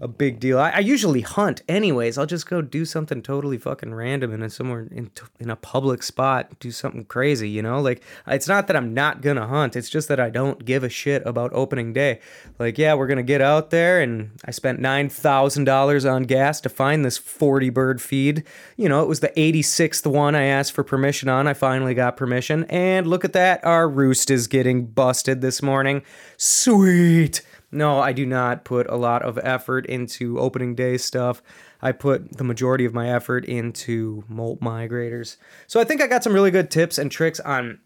a 0.00 0.08
big 0.08 0.38
deal. 0.38 0.58
I, 0.58 0.70
I, 0.70 0.78
usually 0.78 1.22
hunt 1.22 1.62
anyways. 1.68 2.18
I'll 2.18 2.26
just 2.26 2.48
go 2.48 2.62
do 2.62 2.84
something 2.84 3.20
totally 3.20 3.58
fucking 3.58 3.94
random 3.94 4.32
in 4.32 4.48
somewhere 4.48 4.86
in, 4.90 5.10
in 5.40 5.50
a 5.50 5.56
public 5.56 6.02
spot, 6.02 6.58
do 6.60 6.70
something 6.70 7.04
crazy, 7.04 7.48
you 7.48 7.62
know? 7.62 7.80
Like, 7.80 8.02
it's 8.26 8.46
not 8.46 8.68
that 8.68 8.76
I'm 8.76 8.94
not 8.94 9.22
gonna 9.22 9.46
hunt, 9.46 9.74
it's 9.74 9.90
just 9.90 10.08
that 10.08 10.20
I 10.20 10.30
don't 10.30 10.64
give 10.64 10.84
a 10.84 10.88
shit 10.88 11.26
about 11.26 11.52
opening 11.52 11.92
day. 11.92 12.20
Like, 12.58 12.78
yeah, 12.78 12.94
we're 12.94 13.08
gonna 13.08 13.22
get 13.24 13.42
out 13.42 13.70
there, 13.70 14.00
and 14.00 14.30
I 14.44 14.52
spent 14.52 14.80
$9,000 14.80 16.12
on 16.12 16.22
gas 16.24 16.60
to 16.60 16.68
find 16.68 17.04
this 17.04 17.18
40 17.18 17.70
bird 17.70 18.00
feed. 18.00 18.44
You 18.76 18.88
know, 18.88 19.02
it 19.02 19.08
was 19.08 19.20
the 19.20 19.32
86th 19.36 20.06
one 20.06 20.34
I 20.34 20.44
asked 20.44 20.72
for 20.72 20.84
permission 20.84 21.28
on. 21.28 21.48
I 21.48 21.54
finally 21.54 21.94
got 21.94 22.16
permission, 22.16 22.64
and 22.64 23.06
look 23.06 23.24
at 23.24 23.32
that, 23.32 23.64
our 23.64 23.88
roost 23.88 24.30
is 24.30 24.46
getting 24.46 24.86
busted 24.86 25.40
this 25.40 25.60
morning. 25.60 26.02
Sweet! 26.36 27.42
No, 27.70 27.98
I 28.00 28.12
do 28.12 28.24
not 28.24 28.64
put 28.64 28.88
a 28.88 28.96
lot 28.96 29.22
of 29.22 29.38
effort 29.42 29.84
into 29.86 30.38
opening 30.38 30.74
day 30.74 30.96
stuff. 30.96 31.42
I 31.82 31.92
put 31.92 32.38
the 32.38 32.44
majority 32.44 32.84
of 32.84 32.94
my 32.94 33.10
effort 33.10 33.44
into 33.44 34.24
molt 34.28 34.60
migrators. 34.60 35.36
So 35.66 35.78
I 35.78 35.84
think 35.84 36.00
I 36.00 36.06
got 36.06 36.24
some 36.24 36.32
really 36.32 36.50
good 36.50 36.70
tips 36.70 36.96
and 36.96 37.10
tricks 37.10 37.40
on 37.40 37.78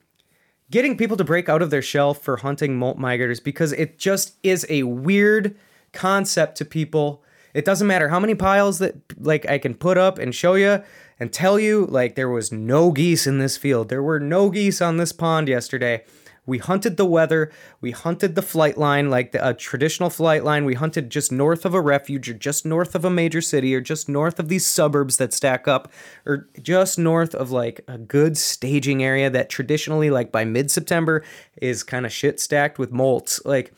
getting 0.70 0.96
people 0.96 1.16
to 1.16 1.24
break 1.24 1.48
out 1.48 1.62
of 1.62 1.70
their 1.70 1.82
shell 1.82 2.14
for 2.14 2.38
hunting 2.38 2.78
molt 2.78 2.98
migrators 2.98 3.42
because 3.42 3.72
it 3.72 3.98
just 3.98 4.36
is 4.42 4.64
a 4.68 4.84
weird 4.84 5.56
concept 5.92 6.56
to 6.58 6.64
people. 6.64 7.22
It 7.52 7.64
doesn't 7.64 7.86
matter 7.86 8.08
how 8.08 8.20
many 8.20 8.34
piles 8.34 8.78
that 8.78 8.94
like 9.18 9.48
I 9.48 9.58
can 9.58 9.74
put 9.74 9.98
up 9.98 10.18
and 10.18 10.34
show 10.34 10.54
you 10.54 10.82
and 11.20 11.32
tell 11.32 11.58
you 11.58 11.86
like 11.86 12.14
there 12.14 12.30
was 12.30 12.52
no 12.52 12.92
geese 12.92 13.26
in 13.26 13.38
this 13.38 13.56
field. 13.56 13.88
There 13.88 14.02
were 14.02 14.20
no 14.20 14.48
geese 14.48 14.80
on 14.80 14.96
this 14.96 15.12
pond 15.12 15.48
yesterday. 15.48 16.04
We 16.44 16.58
hunted 16.58 16.96
the 16.96 17.06
weather. 17.06 17.52
We 17.80 17.92
hunted 17.92 18.34
the 18.34 18.42
flight 18.42 18.76
line, 18.76 19.10
like 19.10 19.30
the, 19.30 19.48
a 19.48 19.54
traditional 19.54 20.10
flight 20.10 20.42
line. 20.42 20.64
We 20.64 20.74
hunted 20.74 21.08
just 21.08 21.30
north 21.30 21.64
of 21.64 21.72
a 21.72 21.80
refuge, 21.80 22.28
or 22.28 22.34
just 22.34 22.66
north 22.66 22.96
of 22.96 23.04
a 23.04 23.10
major 23.10 23.40
city, 23.40 23.74
or 23.74 23.80
just 23.80 24.08
north 24.08 24.40
of 24.40 24.48
these 24.48 24.66
suburbs 24.66 25.18
that 25.18 25.32
stack 25.32 25.68
up, 25.68 25.92
or 26.26 26.48
just 26.60 26.98
north 26.98 27.34
of 27.34 27.52
like 27.52 27.82
a 27.86 27.96
good 27.96 28.36
staging 28.36 29.04
area 29.04 29.30
that 29.30 29.50
traditionally, 29.50 30.10
like 30.10 30.32
by 30.32 30.44
mid 30.44 30.70
September, 30.70 31.22
is 31.60 31.84
kind 31.84 32.04
of 32.04 32.12
shit 32.12 32.40
stacked 32.40 32.78
with 32.78 32.92
molts. 32.92 33.44
Like, 33.44 33.72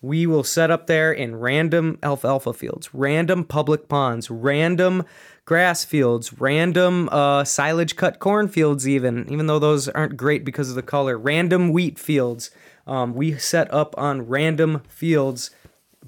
we 0.00 0.26
will 0.26 0.44
set 0.44 0.70
up 0.70 0.88
there 0.88 1.12
in 1.12 1.36
random 1.36 1.98
alfalfa 2.02 2.52
fields, 2.52 2.92
random 2.92 3.44
public 3.44 3.88
ponds, 3.88 4.30
random 4.30 5.04
grass 5.44 5.84
fields, 5.84 6.40
random 6.40 7.08
uh, 7.10 7.44
silage 7.44 7.96
cut 7.96 8.18
cornfields, 8.18 8.88
even 8.88 9.26
even 9.28 9.46
though 9.46 9.58
those 9.58 9.88
aren't 9.88 10.16
great 10.16 10.44
because 10.44 10.68
of 10.68 10.76
the 10.76 10.82
color. 10.82 11.18
Random 11.18 11.70
wheat 11.70 11.98
fields. 11.98 12.50
Um, 12.86 13.14
we 13.14 13.38
set 13.38 13.72
up 13.72 13.94
on 13.96 14.26
random 14.26 14.82
fields, 14.88 15.50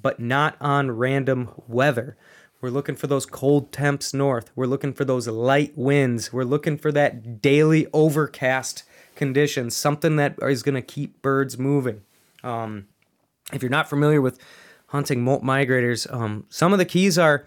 but 0.00 0.18
not 0.18 0.56
on 0.60 0.90
random 0.90 1.50
weather. 1.68 2.16
We're 2.60 2.70
looking 2.70 2.96
for 2.96 3.06
those 3.06 3.26
cold 3.26 3.72
temps 3.72 4.14
north. 4.14 4.50
We're 4.56 4.66
looking 4.66 4.94
for 4.94 5.04
those 5.04 5.28
light 5.28 5.76
winds. 5.76 6.32
We're 6.32 6.44
looking 6.44 6.78
for 6.78 6.90
that 6.92 7.42
daily 7.42 7.86
overcast 7.92 8.84
conditions, 9.14 9.76
something 9.76 10.16
that 10.16 10.36
is 10.40 10.62
going 10.62 10.74
to 10.74 10.82
keep 10.82 11.20
birds 11.20 11.58
moving. 11.58 12.02
Um, 12.42 12.86
if 13.52 13.62
you're 13.62 13.70
not 13.70 13.88
familiar 13.88 14.20
with 14.20 14.38
hunting 14.86 15.22
molt 15.22 15.42
migrators, 15.42 16.12
um, 16.12 16.46
some 16.48 16.72
of 16.72 16.78
the 16.78 16.84
keys 16.84 17.18
are 17.18 17.46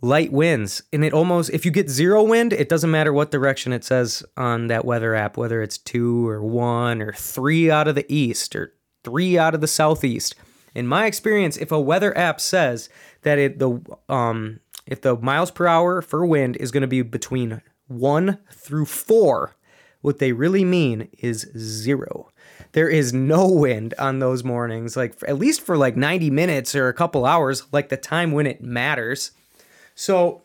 light 0.00 0.32
winds 0.32 0.82
and 0.92 1.04
it 1.04 1.12
almost 1.12 1.50
if 1.50 1.64
you 1.64 1.72
get 1.72 1.90
zero 1.90 2.22
wind 2.22 2.52
it 2.52 2.68
doesn't 2.68 2.90
matter 2.90 3.12
what 3.12 3.32
direction 3.32 3.72
it 3.72 3.82
says 3.82 4.22
on 4.36 4.68
that 4.68 4.84
weather 4.84 5.14
app 5.14 5.36
whether 5.36 5.60
it's 5.60 5.76
two 5.76 6.28
or 6.28 6.40
one 6.40 7.02
or 7.02 7.12
three 7.12 7.68
out 7.68 7.88
of 7.88 7.96
the 7.96 8.06
east 8.12 8.54
or 8.54 8.72
three 9.02 9.36
out 9.36 9.56
of 9.56 9.60
the 9.60 9.66
southeast 9.66 10.36
in 10.72 10.86
my 10.86 11.06
experience 11.06 11.56
if 11.56 11.72
a 11.72 11.80
weather 11.80 12.16
app 12.16 12.40
says 12.40 12.88
that 13.22 13.38
it 13.38 13.58
the 13.58 13.80
um 14.08 14.60
if 14.88 15.02
the 15.02 15.16
miles 15.16 15.50
per 15.50 15.66
hour 15.66 16.00
for 16.00 16.24
wind 16.24 16.56
is 16.56 16.70
going 16.70 16.80
to 16.80 16.86
be 16.86 17.02
between 17.02 17.60
1 17.88 18.38
through 18.52 18.86
4, 18.86 19.56
what 20.00 20.18
they 20.18 20.32
really 20.32 20.64
mean 20.64 21.08
is 21.18 21.50
zero. 21.56 22.30
There 22.72 22.88
is 22.88 23.12
no 23.12 23.48
wind 23.48 23.94
on 23.98 24.18
those 24.18 24.44
mornings, 24.44 24.96
like 24.96 25.14
at 25.26 25.38
least 25.38 25.60
for 25.60 25.76
like 25.76 25.96
90 25.96 26.30
minutes 26.30 26.74
or 26.74 26.88
a 26.88 26.94
couple 26.94 27.26
hours, 27.26 27.64
like 27.72 27.88
the 27.88 27.96
time 27.96 28.32
when 28.32 28.46
it 28.46 28.62
matters. 28.62 29.32
So 29.98 30.42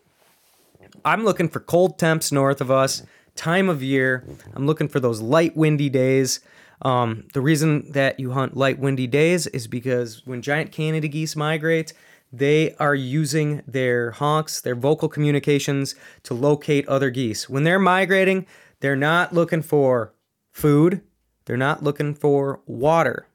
I'm 1.06 1.24
looking 1.24 1.48
for 1.48 1.60
cold 1.60 2.00
temps 2.00 2.32
north 2.32 2.60
of 2.60 2.72
us, 2.72 3.04
time 3.36 3.70
of 3.70 3.84
year. 3.84 4.26
I'm 4.56 4.66
looking 4.66 4.88
for 4.88 5.00
those 5.00 5.22
light 5.22 5.56
windy 5.56 5.90
days. 5.90 6.40
Um, 6.82 7.28
the 7.34 7.40
reason 7.40 7.92
that 7.92 8.20
you 8.20 8.32
hunt 8.32 8.58
light 8.58 8.80
windy 8.80 9.06
days 9.06 9.46
is 9.46 9.68
because 9.68 10.26
when 10.26 10.42
giant 10.42 10.72
Canada 10.72 11.08
geese 11.08 11.36
migrate, 11.36 11.94
they 12.32 12.74
are 12.80 12.96
using 12.96 13.62
their 13.68 14.10
honks, 14.10 14.60
their 14.60 14.74
vocal 14.74 15.08
communications 15.08 15.94
to 16.24 16.34
locate 16.34 16.88
other 16.88 17.12
geese. 17.12 17.48
When 17.48 17.64
they're 17.64 17.78
migrating, 17.78 18.48
they're 18.80 18.96
not 18.96 19.34
looking 19.34 19.62
for 19.62 20.16
food, 20.52 21.02
they're 21.46 21.58
not 21.58 21.84
looking 21.84 22.16
for 22.16 22.62
water. 22.66 23.28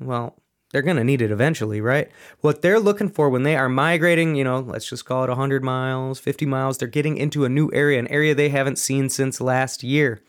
Well, 0.00 0.38
they're 0.76 0.82
going 0.82 0.98
to 0.98 1.04
need 1.04 1.22
it 1.22 1.30
eventually, 1.30 1.80
right? 1.80 2.10
What 2.42 2.60
they're 2.60 2.78
looking 2.78 3.08
for 3.08 3.30
when 3.30 3.44
they 3.44 3.56
are 3.56 3.66
migrating, 3.66 4.34
you 4.34 4.44
know, 4.44 4.60
let's 4.60 4.86
just 4.86 5.06
call 5.06 5.24
it 5.24 5.28
100 5.28 5.64
miles, 5.64 6.18
50 6.18 6.44
miles, 6.44 6.76
they're 6.76 6.86
getting 6.86 7.16
into 7.16 7.46
a 7.46 7.48
new 7.48 7.70
area, 7.72 7.98
an 7.98 8.06
area 8.08 8.34
they 8.34 8.50
haven't 8.50 8.76
seen 8.76 9.08
since 9.08 9.40
last 9.40 9.82
year. 9.82 10.20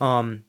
Um, 0.00 0.42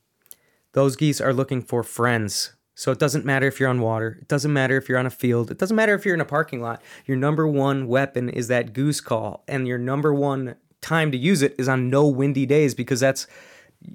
those 0.72 0.96
geese 0.96 1.22
are 1.22 1.32
looking 1.32 1.62
for 1.62 1.84
friends. 1.84 2.54
So 2.74 2.92
it 2.92 2.98
doesn't 2.98 3.24
matter 3.24 3.46
if 3.46 3.60
you're 3.60 3.70
on 3.70 3.82
water, 3.82 4.18
it 4.20 4.28
doesn't 4.28 4.52
matter 4.52 4.78
if 4.78 4.90
you're 4.90 4.98
on 4.98 5.06
a 5.06 5.12
field, 5.12 5.52
it 5.52 5.60
doesn't 5.60 5.76
matter 5.76 5.94
if 5.94 6.06
you're 6.06 6.16
in 6.16 6.22
a 6.22 6.26
parking 6.26 6.60
lot. 6.60 6.82
Your 7.06 7.18
number 7.18 7.48
one 7.48 7.88
weapon 7.88 8.30
is 8.30 8.48
that 8.48 8.74
goose 8.74 9.00
call, 9.00 9.44
and 9.48 9.68
your 9.68 9.78
number 9.78 10.12
one 10.12 10.56
time 10.82 11.12
to 11.12 11.20
use 11.20 11.44
it 11.44 11.54
is 11.60 11.70
on 11.70 11.92
no 11.92 12.08
windy 12.08 12.48
days 12.48 12.74
because 12.74 13.00
that's 13.00 13.28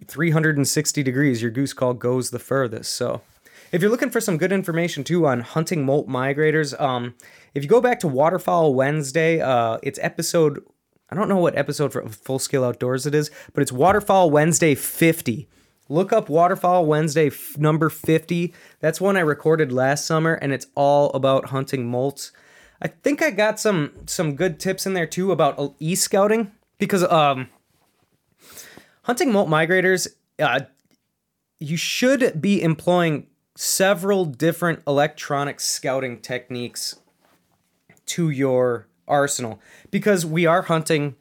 360 0.07 1.03
degrees. 1.03 1.43
Your 1.43 1.51
goose 1.51 1.73
call 1.73 1.93
goes 1.93 2.31
the 2.31 2.39
furthest. 2.39 2.95
So 2.95 3.23
if 3.75 3.83
you're 3.83 3.91
looking 3.91 4.11
for 4.11 4.21
some 4.21 4.39
good 4.39 4.53
information 4.53 5.03
too 5.03 5.27
on 5.27 5.41
hunting 5.41 5.85
molt 5.85 6.09
migrators, 6.09 6.81
um, 6.81 7.17
if 7.55 7.65
you 7.65 7.69
go 7.69 7.81
back 7.81 7.99
to 8.01 8.09
Waterfowl 8.09 8.73
Wednesday, 8.73 9.41
uh, 9.41 9.79
it's 9.83 9.99
episode. 10.01 10.65
I 11.11 11.17
don't 11.17 11.29
know 11.29 11.39
what 11.39 11.59
episode 11.59 11.93
for 11.93 12.09
Full 12.09 12.39
Scale 12.39 12.63
Outdoors 12.63 13.05
it 13.05 13.17
is, 13.17 13.33
but 13.53 13.63
it's 13.63 13.73
Waterfowl 13.73 14.31
Wednesday 14.31 14.77
50. 14.77 15.49
Look 15.89 16.13
up 16.13 16.29
Waterfowl 16.29 16.87
Wednesday 16.87 17.27
f- 17.27 17.59
number 17.59 17.91
50. 17.91 18.55
That's 18.79 19.01
one 19.01 19.17
I 19.17 19.21
recorded 19.21 19.73
last 19.73 20.07
summer, 20.07 20.35
and 20.35 20.53
it's 20.53 20.69
all 20.77 21.11
about 21.11 21.47
hunting 21.47 21.91
molts. 21.91 22.31
I 22.81 22.87
think 22.87 23.23
I 23.23 23.31
got 23.31 23.59
some 23.59 23.93
some 24.07 24.37
good 24.37 24.61
tips 24.61 24.87
in 24.87 24.95
there 24.95 25.07
too 25.07 25.33
about 25.33 25.75
e 25.81 25.97
scouting 25.97 26.53
because 26.79 27.03
um, 27.03 27.49
hunting 29.03 29.33
molt 29.33 29.49
migrators, 29.49 30.07
uh, 30.39 30.61
you 31.59 31.77
should 31.77 32.41
be 32.41 32.63
employing 32.63 33.27
several 33.57 34.25
different 34.25 34.83
electronic 34.87 35.61
scouting 35.61 36.21
techniques 36.21 36.97
to 38.07 38.31
your 38.31 38.89
arsenal 39.07 39.61
because 39.91 40.27
we 40.27 40.47
are 40.47 40.63
hunting 40.63 41.15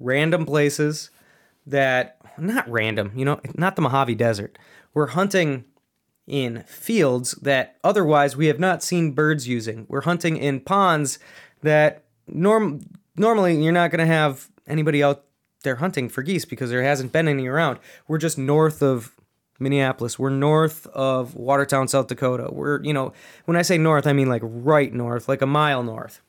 random 0.00 0.46
places 0.46 1.10
that 1.66 2.18
not 2.38 2.68
random, 2.68 3.12
you 3.14 3.24
know, 3.24 3.40
not 3.56 3.76
the 3.76 3.82
Mojave 3.82 4.14
Desert. 4.14 4.58
We're 4.92 5.08
hunting 5.08 5.64
in 6.26 6.62
fields 6.62 7.32
that 7.42 7.76
otherwise 7.84 8.36
we 8.36 8.46
have 8.46 8.58
not 8.58 8.82
seen 8.82 9.12
birds 9.12 9.46
using. 9.46 9.86
We're 9.88 10.02
hunting 10.02 10.36
in 10.36 10.60
ponds 10.60 11.18
that 11.62 12.04
norm 12.26 12.80
normally 13.16 13.62
you're 13.62 13.72
not 13.72 13.90
going 13.90 14.06
to 14.06 14.12
have 14.12 14.48
anybody 14.66 15.02
out 15.02 15.24
there 15.62 15.76
hunting 15.76 16.08
for 16.08 16.22
geese 16.22 16.44
because 16.44 16.70
there 16.70 16.82
hasn't 16.82 17.12
been 17.12 17.28
any 17.28 17.46
around. 17.46 17.78
We're 18.08 18.18
just 18.18 18.38
north 18.38 18.82
of 18.82 19.13
Minneapolis. 19.58 20.18
We're 20.18 20.30
north 20.30 20.86
of 20.88 21.34
Watertown, 21.34 21.88
South 21.88 22.08
Dakota. 22.08 22.48
We're, 22.50 22.82
you 22.82 22.92
know, 22.92 23.12
when 23.44 23.56
I 23.56 23.62
say 23.62 23.78
north, 23.78 24.06
I 24.06 24.12
mean 24.12 24.28
like 24.28 24.42
right 24.44 24.92
north, 24.92 25.28
like 25.28 25.42
a 25.42 25.46
mile 25.46 25.82
north. 25.82 26.20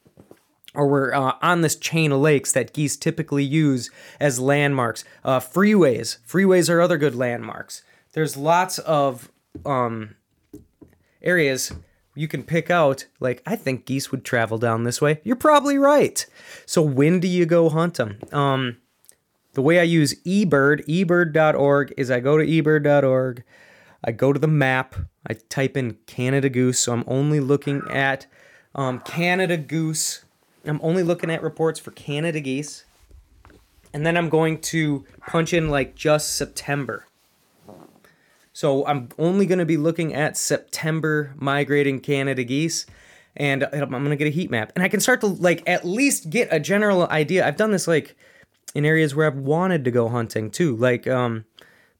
Or 0.73 0.87
we're 0.87 1.13
uh, 1.13 1.33
on 1.41 1.61
this 1.61 1.75
chain 1.75 2.11
of 2.11 2.19
lakes 2.19 2.51
that 2.51 2.73
geese 2.73 2.97
typically 2.97 3.43
use 3.43 3.89
as 4.19 4.39
landmarks. 4.39 5.05
Uh, 5.23 5.39
freeways. 5.39 6.17
Freeways 6.27 6.69
are 6.69 6.81
other 6.81 6.97
good 6.97 7.15
landmarks. 7.15 7.81
There's 8.13 8.35
lots 8.35 8.79
of 8.79 9.31
um, 9.65 10.15
areas 11.21 11.71
you 12.13 12.27
can 12.27 12.43
pick 12.43 12.69
out, 12.69 13.05
like, 13.19 13.41
I 13.45 13.55
think 13.55 13.85
geese 13.85 14.11
would 14.11 14.23
travel 14.23 14.57
down 14.57 14.83
this 14.83 15.01
way. 15.01 15.19
You're 15.23 15.35
probably 15.35 15.77
right. 15.77 16.25
So, 16.65 16.81
when 16.81 17.19
do 17.19 17.27
you 17.27 17.45
go 17.45 17.69
hunt 17.69 17.95
them? 17.95 18.19
Um, 18.31 18.77
the 19.55 19.61
way 19.61 19.79
I 19.79 19.83
use 19.83 20.13
eBird, 20.23 20.85
ebird.org, 20.87 21.93
is 21.97 22.11
I 22.11 22.19
go 22.19 22.37
to 22.37 22.45
ebird.org, 22.45 23.43
I 24.03 24.11
go 24.11 24.31
to 24.31 24.39
the 24.39 24.47
map, 24.47 24.95
I 25.27 25.33
type 25.49 25.75
in 25.75 25.97
Canada 26.05 26.49
Goose, 26.49 26.79
so 26.79 26.93
I'm 26.93 27.03
only 27.07 27.39
looking 27.39 27.81
at 27.89 28.27
um, 28.75 28.99
Canada 28.99 29.57
Goose. 29.57 30.23
I'm 30.65 30.79
only 30.83 31.03
looking 31.03 31.31
at 31.31 31.41
reports 31.41 31.79
for 31.79 31.91
Canada 31.91 32.39
geese. 32.39 32.85
And 33.93 34.05
then 34.05 34.17
I'm 34.17 34.29
going 34.29 34.59
to 34.61 35.05
punch 35.27 35.53
in 35.53 35.69
like 35.69 35.95
just 35.95 36.35
September. 36.35 37.05
So 38.51 38.85
I'm 38.85 39.09
only 39.17 39.45
going 39.45 39.59
to 39.59 39.65
be 39.65 39.77
looking 39.77 40.13
at 40.13 40.37
September 40.37 41.33
migrating 41.37 41.99
Canada 41.99 42.43
geese 42.43 42.85
and 43.37 43.63
I'm 43.63 43.89
going 43.89 44.09
to 44.09 44.15
get 44.15 44.27
a 44.27 44.31
heat 44.31 44.49
map. 44.49 44.71
And 44.75 44.83
I 44.83 44.87
can 44.87 44.99
start 44.99 45.21
to 45.21 45.27
like 45.27 45.63
at 45.67 45.85
least 45.85 46.29
get 46.29 46.47
a 46.51 46.59
general 46.59 47.07
idea. 47.09 47.45
I've 47.45 47.57
done 47.57 47.71
this 47.71 47.87
like 47.87 48.15
in 48.75 48.85
areas 48.85 49.15
where 49.15 49.25
I've 49.25 49.37
wanted 49.37 49.83
to 49.85 49.91
go 49.91 50.09
hunting 50.09 50.51
too, 50.51 50.75
like 50.75 51.07
um, 51.07 51.45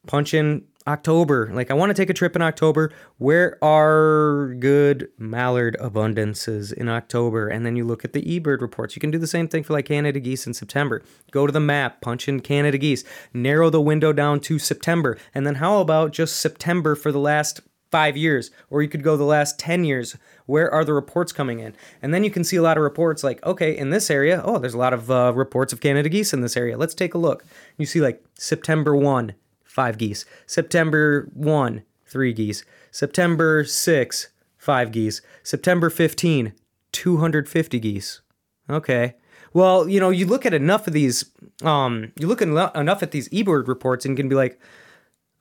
punch 0.06 0.34
in 0.34 0.64
October. 0.86 1.50
Like 1.52 1.70
I 1.70 1.74
want 1.74 1.90
to 1.90 1.94
take 1.94 2.10
a 2.10 2.14
trip 2.14 2.36
in 2.36 2.42
October. 2.42 2.92
Where 3.18 3.62
are 3.62 4.54
good 4.60 5.08
mallard 5.18 5.76
abundances 5.80 6.72
in 6.72 6.88
October? 6.88 7.48
And 7.48 7.66
then 7.66 7.76
you 7.76 7.84
look 7.84 8.04
at 8.04 8.12
the 8.12 8.22
eBird 8.22 8.60
reports. 8.60 8.94
You 8.94 9.00
can 9.00 9.10
do 9.10 9.18
the 9.18 9.26
same 9.26 9.48
thing 9.48 9.64
for 9.64 9.72
like 9.72 9.86
Canada 9.86 10.20
geese 10.20 10.46
in 10.46 10.54
September. 10.54 11.02
Go 11.32 11.46
to 11.46 11.52
the 11.52 11.60
map, 11.60 12.00
punch 12.00 12.28
in 12.28 12.40
Canada 12.40 12.78
geese, 12.78 13.04
narrow 13.34 13.68
the 13.68 13.80
window 13.80 14.12
down 14.12 14.38
to 14.40 14.58
September. 14.58 15.18
And 15.34 15.46
then 15.46 15.56
how 15.56 15.80
about 15.80 16.12
just 16.12 16.36
September 16.36 16.94
for 16.94 17.10
the 17.10 17.18
last 17.18 17.60
five 17.90 18.16
years? 18.16 18.50
Or 18.70 18.82
you 18.82 18.88
could 18.88 19.02
go 19.02 19.16
the 19.16 19.24
last 19.24 19.58
10 19.58 19.84
years. 19.84 20.16
Where 20.46 20.72
are 20.72 20.84
the 20.84 20.94
reports 20.94 21.32
coming 21.32 21.60
in? 21.60 21.74
And 22.02 22.12
then 22.12 22.24
you 22.24 22.30
can 22.30 22.44
see 22.44 22.56
a 22.56 22.62
lot 22.62 22.76
of 22.76 22.82
reports 22.82 23.24
like, 23.24 23.44
okay, 23.44 23.76
in 23.76 23.90
this 23.90 24.10
area, 24.10 24.42
oh, 24.44 24.58
there's 24.58 24.74
a 24.74 24.78
lot 24.78 24.92
of 24.92 25.10
uh, 25.10 25.32
reports 25.34 25.72
of 25.72 25.80
Canada 25.80 26.08
geese 26.08 26.32
in 26.32 26.40
this 26.40 26.56
area. 26.56 26.76
Let's 26.76 26.94
take 26.94 27.14
a 27.14 27.18
look. 27.18 27.44
You 27.76 27.86
see 27.86 28.00
like 28.00 28.24
September 28.34 28.94
1, 28.94 29.34
five 29.64 29.98
geese. 29.98 30.24
September 30.46 31.28
1, 31.34 31.82
three 32.06 32.32
geese. 32.32 32.64
September 32.90 33.64
6, 33.64 34.28
five 34.56 34.92
geese. 34.92 35.20
September 35.42 35.90
15, 35.90 36.52
250 36.92 37.80
geese. 37.80 38.20
Okay. 38.68 39.14
Well, 39.52 39.88
you 39.88 40.00
know, 40.00 40.10
you 40.10 40.26
look 40.26 40.44
at 40.44 40.52
enough 40.54 40.86
of 40.86 40.92
these, 40.92 41.30
um, 41.62 42.12
you 42.16 42.26
look 42.26 42.42
eno- 42.42 42.72
enough 42.74 43.02
at 43.02 43.10
these 43.10 43.28
eBird 43.30 43.68
reports 43.68 44.04
and 44.04 44.12
you 44.12 44.16
can 44.16 44.28
be 44.28 44.34
like, 44.34 44.60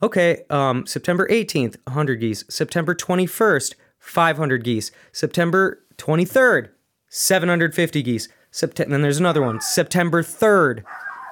okay, 0.01 0.43
um, 0.49 0.85
September 0.85 1.27
18th, 1.27 1.77
100 1.85 2.15
geese. 2.15 2.43
September 2.49 2.95
21st, 2.95 3.75
500 3.99 4.63
geese. 4.63 4.91
September 5.11 5.83
23rd, 5.97 6.69
750 7.09 8.03
geese. 8.03 8.29
September, 8.51 8.91
then 8.91 9.01
there's 9.01 9.19
another 9.19 9.41
one. 9.41 9.59
September 9.61 10.23
3rd, 10.23 10.83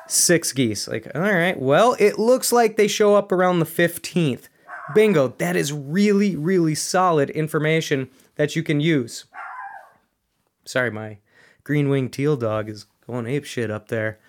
six 0.07 0.51
geese. 0.51 0.87
Like, 0.87 1.07
all 1.15 1.21
right, 1.21 1.59
well, 1.59 1.95
it 1.99 2.19
looks 2.19 2.51
like 2.51 2.75
they 2.75 2.87
show 2.87 3.15
up 3.15 3.31
around 3.31 3.59
the 3.59 3.65
15th. 3.65 4.49
Bingo. 4.93 5.29
That 5.37 5.55
is 5.55 5.71
really, 5.71 6.35
really 6.35 6.75
solid 6.75 7.29
information 7.29 8.09
that 8.35 8.55
you 8.55 8.63
can 8.63 8.79
use. 8.79 9.25
Sorry, 10.65 10.91
my 10.91 11.19
green 11.63 11.89
winged 11.89 12.13
teal 12.13 12.35
dog 12.35 12.69
is 12.69 12.85
going 13.07 13.27
ape 13.27 13.45
shit 13.45 13.71
up 13.71 13.87
there. 13.87 14.19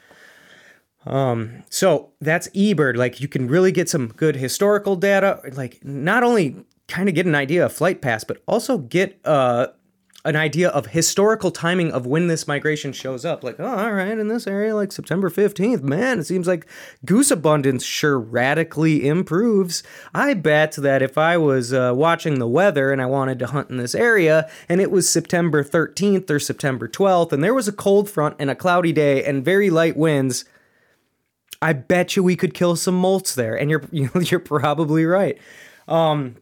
Um, 1.06 1.62
so 1.70 2.12
that's 2.20 2.48
eBird. 2.48 2.96
Like 2.96 3.20
you 3.20 3.28
can 3.28 3.48
really 3.48 3.72
get 3.72 3.88
some 3.88 4.08
good 4.08 4.36
historical 4.36 4.96
data. 4.96 5.40
Like 5.52 5.84
not 5.84 6.22
only 6.22 6.64
kind 6.88 7.08
of 7.08 7.14
get 7.14 7.26
an 7.26 7.34
idea 7.34 7.64
of 7.64 7.72
flight 7.72 8.00
paths, 8.00 8.24
but 8.24 8.42
also 8.46 8.78
get 8.78 9.20
uh 9.24 9.68
an 10.26 10.36
idea 10.36 10.70
of 10.70 10.86
historical 10.86 11.50
timing 11.50 11.92
of 11.92 12.06
when 12.06 12.28
this 12.28 12.48
migration 12.48 12.92
shows 12.94 13.26
up. 13.26 13.44
Like, 13.44 13.60
oh, 13.60 13.66
all 13.66 13.92
right, 13.92 14.16
in 14.16 14.28
this 14.28 14.46
area, 14.46 14.74
like 14.74 14.90
September 14.90 15.28
15th, 15.28 15.82
man, 15.82 16.18
it 16.18 16.24
seems 16.24 16.46
like 16.46 16.66
goose 17.04 17.30
abundance 17.30 17.84
sure 17.84 18.18
radically 18.18 19.06
improves. 19.06 19.82
I 20.14 20.32
bet 20.32 20.72
that 20.72 21.02
if 21.02 21.18
I 21.18 21.36
was 21.36 21.74
uh, 21.74 21.92
watching 21.94 22.38
the 22.38 22.48
weather 22.48 22.90
and 22.90 23.02
I 23.02 23.06
wanted 23.06 23.38
to 23.40 23.48
hunt 23.48 23.68
in 23.68 23.76
this 23.76 23.94
area 23.94 24.50
and 24.66 24.80
it 24.80 24.90
was 24.90 25.08
September 25.08 25.62
13th 25.62 26.30
or 26.30 26.40
September 26.40 26.88
12th 26.88 27.32
and 27.32 27.44
there 27.44 27.54
was 27.54 27.68
a 27.68 27.72
cold 27.72 28.08
front 28.08 28.36
and 28.38 28.50
a 28.50 28.54
cloudy 28.54 28.92
day 28.92 29.22
and 29.24 29.44
very 29.44 29.68
light 29.68 29.96
winds, 29.96 30.46
I 31.62 31.72
bet 31.72 32.16
you 32.16 32.22
we 32.22 32.36
could 32.36 32.54
kill 32.54 32.76
some 32.76 33.00
molts 33.00 33.34
there. 33.34 33.54
And 33.54 33.70
you're, 33.70 33.84
you're 33.92 34.40
probably 34.40 35.04
right. 35.04 35.38
Um, 35.88 36.36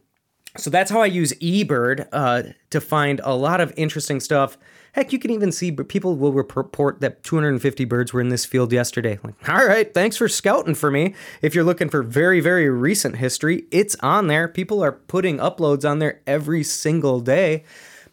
so 0.57 0.69
that's 0.69 0.91
how 0.91 1.01
I 1.01 1.07
use 1.07 1.33
eBird 1.33 2.07
uh, 2.11 2.43
to 2.69 2.79
find 2.79 3.19
a 3.23 3.33
lot 3.33 3.59
of 3.59 3.73
interesting 3.75 4.19
stuff. 4.19 4.57
Heck, 4.93 5.11
you 5.11 5.17
can 5.17 5.31
even 5.31 5.51
see 5.51 5.71
people 5.71 6.15
will 6.15 6.33
report 6.33 7.01
that 7.01 7.23
250 7.23 7.85
birds 7.85 8.13
were 8.13 8.21
in 8.21 8.29
this 8.29 8.45
field 8.45 8.71
yesterday. 8.71 9.17
Like, 9.23 9.49
all 9.49 9.65
right, 9.65 9.91
thanks 9.91 10.15
for 10.17 10.27
scouting 10.27 10.75
for 10.75 10.91
me. 10.91 11.15
If 11.41 11.55
you're 11.55 11.63
looking 11.63 11.89
for 11.89 12.03
very, 12.03 12.39
very 12.39 12.69
recent 12.69 13.15
history, 13.15 13.65
it's 13.71 13.95
on 14.01 14.27
there. 14.27 14.47
People 14.47 14.83
are 14.83 14.91
putting 14.91 15.37
uploads 15.37 15.89
on 15.89 15.97
there 15.97 16.21
every 16.27 16.63
single 16.63 17.19
day. 17.19 17.63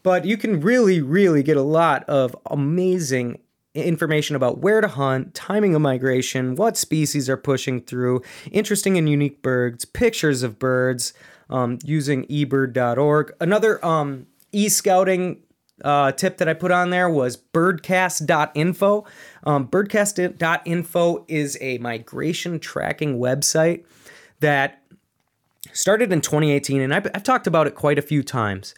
But 0.02 0.24
you 0.24 0.38
can 0.38 0.60
really, 0.60 1.02
really 1.02 1.42
get 1.42 1.58
a 1.58 1.62
lot 1.62 2.04
of 2.04 2.34
amazing 2.46 3.38
information 3.74 4.36
about 4.36 4.58
where 4.58 4.80
to 4.80 4.88
hunt, 4.88 5.34
timing 5.34 5.74
of 5.74 5.80
migration, 5.80 6.56
what 6.56 6.76
species 6.76 7.28
are 7.28 7.36
pushing 7.36 7.80
through, 7.80 8.22
interesting 8.50 8.98
and 8.98 9.08
unique 9.08 9.42
birds, 9.42 9.84
pictures 9.84 10.42
of 10.42 10.58
birds 10.58 11.12
um, 11.48 11.78
using 11.84 12.26
ebird.org. 12.26 13.32
Another 13.40 13.84
um, 13.84 14.26
e 14.52 14.68
scouting 14.68 15.42
uh, 15.84 16.12
tip 16.12 16.38
that 16.38 16.48
I 16.48 16.54
put 16.54 16.70
on 16.70 16.90
there 16.90 17.08
was 17.08 17.36
birdcast.info. 17.36 19.06
Um, 19.44 19.68
birdcast.info 19.68 21.24
is 21.28 21.58
a 21.60 21.78
migration 21.78 22.58
tracking 22.58 23.18
website 23.18 23.84
that 24.40 24.82
started 25.72 26.12
in 26.12 26.20
2018, 26.20 26.80
and 26.80 26.94
I've, 26.94 27.06
I've 27.14 27.22
talked 27.22 27.46
about 27.46 27.66
it 27.66 27.74
quite 27.74 27.98
a 27.98 28.02
few 28.02 28.22
times. 28.22 28.74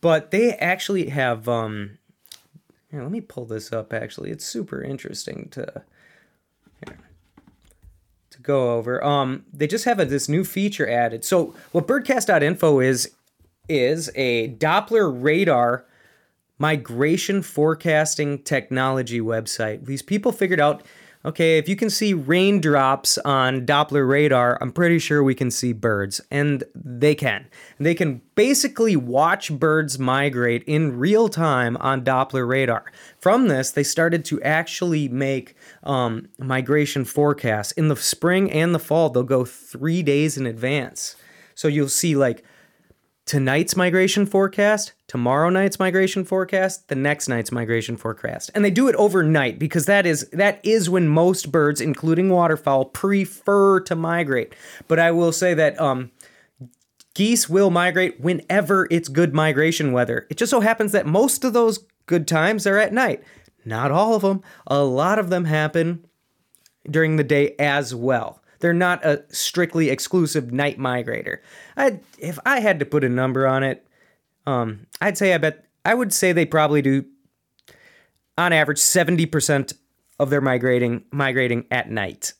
But 0.00 0.30
they 0.30 0.52
actually 0.54 1.08
have 1.08 1.48
um, 1.48 1.98
here, 2.90 3.02
let 3.02 3.10
me 3.10 3.20
pull 3.20 3.44
this 3.44 3.72
up 3.72 3.92
actually. 3.92 4.30
It's 4.30 4.44
super 4.44 4.82
interesting 4.82 5.48
to 5.50 5.82
here, 6.86 6.98
to 8.30 8.42
go 8.42 8.74
over. 8.74 9.02
Um 9.04 9.44
they 9.52 9.66
just 9.66 9.84
have 9.84 9.98
a, 9.98 10.04
this 10.04 10.28
new 10.28 10.44
feature 10.44 10.88
added. 10.88 11.24
So 11.24 11.54
what 11.72 11.86
birdcast.info 11.86 12.80
is 12.80 13.14
is 13.68 14.10
a 14.14 14.50
Doppler 14.54 15.10
radar 15.12 15.86
migration 16.58 17.42
forecasting 17.42 18.42
technology 18.42 19.20
website. 19.20 19.86
These 19.86 20.02
people 20.02 20.32
figured 20.32 20.60
out 20.60 20.84
okay, 21.26 21.58
if 21.58 21.68
you 21.68 21.74
can 21.74 21.90
see 21.90 22.14
raindrops 22.14 23.18
on 23.18 23.66
Doppler 23.66 24.08
radar, 24.08 24.56
I'm 24.60 24.70
pretty 24.72 25.00
sure 25.00 25.22
we 25.22 25.34
can 25.34 25.50
see 25.50 25.72
birds. 25.72 26.20
And 26.30 26.62
they 26.74 27.16
can. 27.16 27.48
They 27.80 27.94
can 27.94 28.22
basically 28.36 28.94
watch 28.94 29.52
birds 29.52 29.98
migrate 29.98 30.62
in 30.64 30.96
real 30.98 31.28
time 31.28 31.76
on 31.78 32.04
Doppler 32.04 32.48
radar. 32.48 32.84
From 33.18 33.48
this, 33.48 33.72
they 33.72 33.82
started 33.82 34.24
to 34.26 34.40
actually 34.42 35.08
make 35.08 35.56
um, 35.82 36.28
migration 36.38 37.04
forecasts. 37.04 37.72
In 37.72 37.88
the 37.88 37.96
spring 37.96 38.50
and 38.52 38.72
the 38.72 38.78
fall, 38.78 39.10
they'll 39.10 39.24
go 39.24 39.44
three 39.44 40.02
days 40.04 40.38
in 40.38 40.46
advance. 40.46 41.16
So 41.56 41.66
you'll 41.66 41.88
see 41.88 42.14
like 42.14 42.44
tonight's 43.26 43.76
migration 43.76 44.24
forecast, 44.24 44.92
tomorrow 45.08 45.50
night's 45.50 45.80
migration 45.80 46.24
forecast, 46.24 46.88
the 46.88 46.94
next 46.94 47.28
night's 47.28 47.50
migration 47.50 47.96
forecast. 47.96 48.50
And 48.54 48.64
they 48.64 48.70
do 48.70 48.88
it 48.88 48.94
overnight 48.94 49.58
because 49.58 49.86
that 49.86 50.06
is 50.06 50.28
that 50.30 50.60
is 50.64 50.88
when 50.88 51.08
most 51.08 51.50
birds 51.50 51.80
including 51.80 52.30
waterfowl 52.30 52.86
prefer 52.86 53.80
to 53.80 53.96
migrate. 53.96 54.54
But 54.86 55.00
I 55.00 55.10
will 55.10 55.32
say 55.32 55.54
that 55.54 55.78
um 55.80 56.12
geese 57.14 57.48
will 57.48 57.70
migrate 57.70 58.20
whenever 58.20 58.86
it's 58.90 59.08
good 59.08 59.34
migration 59.34 59.92
weather. 59.92 60.26
It 60.30 60.36
just 60.36 60.50
so 60.50 60.60
happens 60.60 60.92
that 60.92 61.06
most 61.06 61.44
of 61.44 61.52
those 61.52 61.84
good 62.06 62.28
times 62.28 62.66
are 62.66 62.78
at 62.78 62.92
night. 62.92 63.24
Not 63.64 63.90
all 63.90 64.14
of 64.14 64.22
them. 64.22 64.42
A 64.68 64.84
lot 64.84 65.18
of 65.18 65.30
them 65.30 65.46
happen 65.46 66.06
during 66.88 67.16
the 67.16 67.24
day 67.24 67.56
as 67.58 67.92
well. 67.92 68.40
They're 68.60 68.72
not 68.72 69.04
a 69.04 69.24
strictly 69.28 69.90
exclusive 69.90 70.52
night 70.52 70.78
migrator. 70.78 71.38
I 71.76 72.00
if 72.18 72.38
I 72.46 72.60
had 72.60 72.78
to 72.80 72.86
put 72.86 73.04
a 73.04 73.08
number 73.08 73.46
on 73.46 73.62
it, 73.62 73.86
um, 74.46 74.86
I'd 75.00 75.18
say 75.18 75.34
I 75.34 75.38
bet 75.38 75.64
I 75.84 75.94
would 75.94 76.12
say 76.12 76.32
they 76.32 76.46
probably 76.46 76.82
do 76.82 77.04
on 78.38 78.52
average 78.52 78.78
70% 78.78 79.72
of 80.18 80.30
their 80.30 80.40
migrating 80.40 81.04
migrating 81.10 81.66
at 81.70 81.90
night 81.90 82.32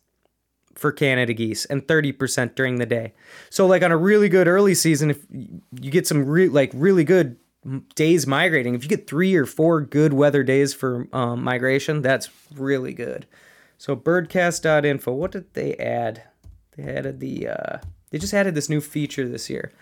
for 0.74 0.92
Canada 0.92 1.32
geese 1.32 1.64
and 1.64 1.86
30% 1.86 2.54
during 2.54 2.76
the 2.76 2.86
day. 2.86 3.14
So 3.50 3.66
like 3.66 3.82
on 3.82 3.92
a 3.92 3.96
really 3.96 4.28
good 4.28 4.46
early 4.46 4.74
season 4.74 5.10
if 5.10 5.24
you 5.30 5.90
get 5.90 6.06
some 6.06 6.26
re- 6.26 6.48
like 6.48 6.70
really 6.74 7.04
good 7.04 7.36
days 7.94 8.26
migrating, 8.26 8.74
if 8.74 8.82
you 8.82 8.88
get 8.88 9.08
3 9.08 9.34
or 9.34 9.46
4 9.46 9.80
good 9.82 10.12
weather 10.12 10.42
days 10.42 10.74
for 10.74 11.08
um, 11.12 11.42
migration, 11.42 12.02
that's 12.02 12.28
really 12.54 12.92
good. 12.92 13.26
So 13.78 13.94
birdcast.info, 13.94 15.12
what 15.12 15.32
did 15.32 15.52
they 15.54 15.74
add? 15.74 16.22
They 16.76 16.84
added 16.84 17.20
the 17.20 17.48
uh, 17.48 17.78
they 18.10 18.18
just 18.18 18.34
added 18.34 18.54
this 18.54 18.68
new 18.68 18.80
feature 18.80 19.28
this 19.28 19.50
year. 19.50 19.72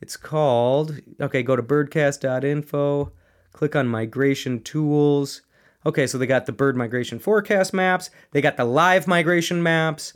It's 0.00 0.16
called 0.16 1.00
okay, 1.20 1.42
go 1.42 1.56
to 1.56 1.62
birdcast.info, 1.62 3.12
click 3.52 3.76
on 3.76 3.88
migration 3.88 4.62
tools. 4.62 5.42
Okay, 5.84 6.06
so 6.06 6.16
they 6.16 6.26
got 6.26 6.46
the 6.46 6.52
bird 6.52 6.76
migration 6.76 7.18
forecast 7.18 7.72
maps, 7.72 8.10
they 8.30 8.40
got 8.40 8.56
the 8.56 8.64
live 8.64 9.08
migration 9.08 9.62
maps, 9.62 10.12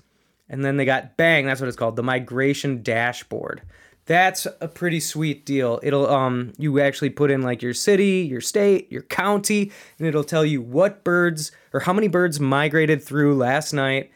and 0.48 0.64
then 0.64 0.76
they 0.76 0.84
got 0.84 1.16
bang, 1.16 1.46
that's 1.46 1.60
what 1.60 1.66
it's 1.66 1.76
called, 1.76 1.96
the 1.96 2.04
migration 2.04 2.82
dashboard. 2.82 3.62
That's 4.06 4.46
a 4.60 4.68
pretty 4.68 5.00
sweet 5.00 5.44
deal. 5.44 5.80
It'll 5.82 6.08
um 6.08 6.52
you 6.56 6.80
actually 6.80 7.10
put 7.10 7.30
in 7.30 7.42
like 7.42 7.60
your 7.60 7.74
city, 7.74 8.26
your 8.30 8.40
state, 8.40 8.90
your 8.90 9.02
county, 9.02 9.72
and 9.98 10.06
it'll 10.06 10.24
tell 10.24 10.44
you 10.44 10.62
what 10.62 11.02
birds 11.04 11.50
or 11.72 11.80
how 11.80 11.92
many 11.92 12.08
birds 12.08 12.38
migrated 12.38 13.02
through 13.02 13.36
last 13.36 13.72
night. 13.72 14.12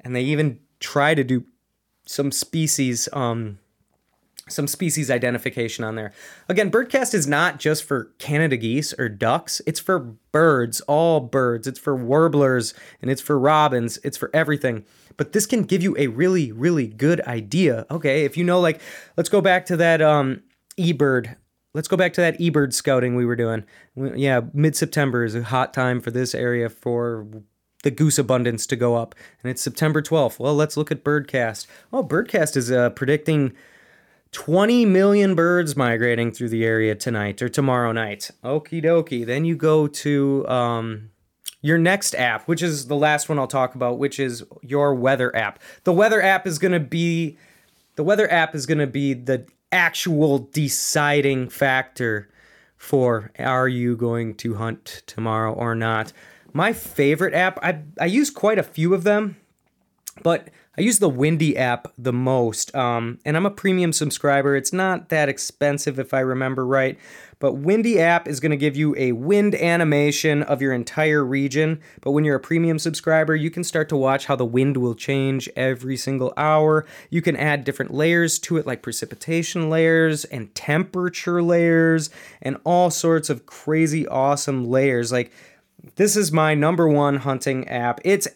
And 0.00 0.16
they 0.16 0.22
even 0.22 0.60
try 0.80 1.14
to 1.14 1.22
do 1.22 1.44
some 2.06 2.32
species 2.32 3.08
um 3.12 3.58
some 4.48 4.66
species 4.66 5.10
identification 5.10 5.84
on 5.84 5.94
there. 5.94 6.12
Again, 6.48 6.70
Birdcast 6.70 7.14
is 7.14 7.26
not 7.26 7.58
just 7.58 7.84
for 7.84 8.12
Canada 8.18 8.56
geese 8.56 8.92
or 8.98 9.08
ducks. 9.08 9.62
It's 9.66 9.80
for 9.80 9.98
birds, 10.32 10.80
all 10.82 11.20
birds. 11.20 11.66
It's 11.66 11.78
for 11.78 11.96
warblers 11.96 12.74
and 13.00 13.10
it's 13.10 13.22
for 13.22 13.38
robins. 13.38 13.98
It's 14.04 14.18
for 14.18 14.30
everything 14.34 14.84
but 15.16 15.32
this 15.32 15.46
can 15.46 15.62
give 15.62 15.82
you 15.82 15.96
a 15.98 16.08
really 16.08 16.52
really 16.52 16.86
good 16.86 17.20
idea. 17.22 17.86
Okay 17.90 18.24
if 18.24 18.36
you 18.36 18.44
know 18.44 18.60
like 18.60 18.80
let's 19.16 19.28
go 19.28 19.40
back 19.40 19.66
to 19.66 19.76
that 19.76 20.00
um 20.02 20.42
ebird. 20.78 21.36
Let's 21.72 21.88
go 21.88 21.96
back 21.96 22.12
to 22.14 22.20
that 22.20 22.38
ebird 22.38 22.72
scouting 22.72 23.16
we 23.16 23.26
were 23.26 23.36
doing. 23.36 23.64
Yeah 23.96 24.42
mid-september 24.52 25.24
is 25.24 25.34
a 25.34 25.42
hot 25.42 25.74
time 25.74 26.00
for 26.00 26.10
this 26.10 26.34
area 26.34 26.68
for 26.68 27.26
the 27.82 27.90
goose 27.90 28.18
abundance 28.18 28.66
to 28.66 28.76
go 28.76 28.94
up 28.94 29.14
and 29.42 29.50
it's 29.50 29.60
september 29.60 30.00
12th 30.00 30.38
well 30.38 30.54
let's 30.54 30.76
look 30.76 30.90
at 30.90 31.04
birdcast. 31.04 31.66
Oh 31.92 32.02
birdcast 32.02 32.56
is 32.56 32.70
uh, 32.70 32.90
predicting 32.90 33.52
20 34.34 34.84
million 34.84 35.36
birds 35.36 35.76
migrating 35.76 36.32
through 36.32 36.48
the 36.48 36.64
area 36.64 36.96
tonight 36.96 37.40
or 37.40 37.48
tomorrow 37.48 37.92
night. 37.92 38.32
Okie 38.42 38.84
dokie. 38.84 39.24
Then 39.24 39.44
you 39.44 39.54
go 39.54 39.86
to 39.86 40.46
um 40.48 41.10
your 41.62 41.78
next 41.78 42.14
app, 42.14 42.46
which 42.46 42.62
is 42.62 42.88
the 42.88 42.96
last 42.96 43.28
one 43.28 43.38
I'll 43.38 43.46
talk 43.46 43.74
about, 43.74 43.98
which 43.98 44.20
is 44.20 44.44
your 44.62 44.94
weather 44.94 45.34
app. 45.34 45.58
The 45.84 45.92
weather 45.92 46.20
app 46.20 46.46
is 46.46 46.58
going 46.58 46.72
to 46.72 46.80
be 46.80 47.38
the 47.96 48.04
weather 48.04 48.30
app 48.30 48.54
is 48.54 48.66
going 48.66 48.78
to 48.78 48.86
be 48.86 49.14
the 49.14 49.46
actual 49.72 50.38
deciding 50.52 51.48
factor 51.48 52.28
for 52.76 53.32
are 53.38 53.68
you 53.68 53.96
going 53.96 54.34
to 54.34 54.54
hunt 54.54 55.02
tomorrow 55.06 55.52
or 55.52 55.74
not. 55.74 56.12
My 56.52 56.72
favorite 56.72 57.34
app, 57.34 57.58
I 57.62 57.80
I 57.98 58.06
use 58.06 58.30
quite 58.30 58.58
a 58.58 58.62
few 58.62 58.92
of 58.92 59.04
them, 59.04 59.36
but 60.22 60.48
I 60.76 60.80
use 60.80 60.98
the 60.98 61.08
Windy 61.08 61.56
app 61.56 61.92
the 61.96 62.12
most, 62.12 62.74
um, 62.74 63.20
and 63.24 63.36
I'm 63.36 63.46
a 63.46 63.50
premium 63.50 63.92
subscriber. 63.92 64.56
It's 64.56 64.72
not 64.72 65.08
that 65.08 65.28
expensive 65.28 66.00
if 66.00 66.12
I 66.12 66.18
remember 66.18 66.66
right, 66.66 66.98
but 67.38 67.52
Windy 67.52 68.00
app 68.00 68.26
is 68.26 68.40
going 68.40 68.50
to 68.50 68.56
give 68.56 68.76
you 68.76 68.92
a 68.96 69.12
wind 69.12 69.54
animation 69.54 70.42
of 70.42 70.60
your 70.60 70.72
entire 70.72 71.24
region. 71.24 71.80
But 72.00 72.10
when 72.10 72.24
you're 72.24 72.34
a 72.34 72.40
premium 72.40 72.80
subscriber, 72.80 73.36
you 73.36 73.52
can 73.52 73.62
start 73.62 73.88
to 73.90 73.96
watch 73.96 74.26
how 74.26 74.34
the 74.34 74.44
wind 74.44 74.76
will 74.76 74.96
change 74.96 75.48
every 75.54 75.96
single 75.96 76.32
hour. 76.36 76.86
You 77.08 77.22
can 77.22 77.36
add 77.36 77.62
different 77.62 77.94
layers 77.94 78.40
to 78.40 78.56
it, 78.56 78.66
like 78.66 78.82
precipitation 78.82 79.70
layers 79.70 80.24
and 80.24 80.52
temperature 80.56 81.40
layers, 81.40 82.10
and 82.42 82.56
all 82.64 82.90
sorts 82.90 83.30
of 83.30 83.46
crazy 83.46 84.08
awesome 84.08 84.68
layers. 84.68 85.12
Like, 85.12 85.30
this 85.94 86.16
is 86.16 86.32
my 86.32 86.54
number 86.54 86.88
one 86.88 87.18
hunting 87.18 87.68
app. 87.68 88.00
It's 88.04 88.26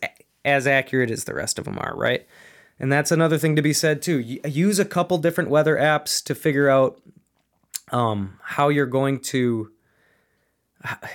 as 0.48 0.66
accurate 0.66 1.10
as 1.10 1.24
the 1.24 1.34
rest 1.34 1.58
of 1.58 1.64
them 1.64 1.78
are, 1.78 1.94
right? 1.96 2.26
And 2.78 2.92
that's 2.92 3.10
another 3.10 3.38
thing 3.38 3.56
to 3.56 3.62
be 3.62 3.72
said 3.72 4.02
too. 4.02 4.18
Use 4.18 4.78
a 4.78 4.84
couple 4.84 5.18
different 5.18 5.50
weather 5.50 5.76
apps 5.76 6.22
to 6.24 6.34
figure 6.34 6.68
out 6.68 7.00
um, 7.90 8.38
how 8.42 8.68
you're 8.68 8.86
going 8.86 9.20
to, 9.20 9.72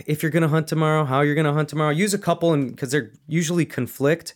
if 0.06 0.22
you're 0.22 0.32
going 0.32 0.44
to 0.44 0.50
hunt 0.50 0.68
tomorrow, 0.68 1.06
how 1.06 1.22
you're 1.22 1.36
going 1.36 1.46
to 1.46 1.54
hunt 1.54 1.70
tomorrow. 1.70 1.92
Use 1.92 2.14
a 2.14 2.20
couple, 2.20 2.54
and 2.54 2.72
because 2.72 2.92
they're 2.92 3.12
usually 3.28 3.66
conflict. 3.66 4.36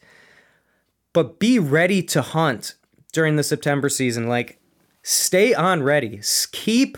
But 1.13 1.39
be 1.39 1.59
ready 1.59 2.01
to 2.03 2.21
hunt 2.21 2.75
during 3.11 3.35
the 3.35 3.43
September 3.43 3.89
season. 3.89 4.27
Like, 4.27 4.59
stay 5.01 5.53
on 5.53 5.83
ready. 5.83 6.21
Keep 6.51 6.97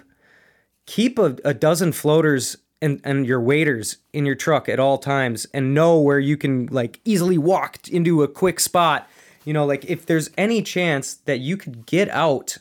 keep 0.85 1.19
a, 1.19 1.37
a 1.45 1.53
dozen 1.53 1.91
floaters 1.91 2.57
and 2.81 3.01
and 3.03 3.25
your 3.25 3.41
waders 3.41 3.97
in 4.13 4.25
your 4.25 4.35
truck 4.35 4.69
at 4.69 4.79
all 4.79 4.97
times 4.97 5.45
and 5.53 5.73
know 5.73 5.99
where 5.99 6.19
you 6.19 6.37
can 6.37 6.67
like 6.67 6.99
easily 7.05 7.37
walk 7.37 7.87
into 7.87 8.23
a 8.23 8.27
quick 8.27 8.59
spot 8.59 9.09
you 9.45 9.53
know 9.53 9.65
like 9.65 9.85
if 9.85 10.05
there's 10.05 10.29
any 10.37 10.61
chance 10.61 11.15
that 11.15 11.39
you 11.39 11.57
could 11.57 11.85
get 11.85 12.09
out 12.09 12.57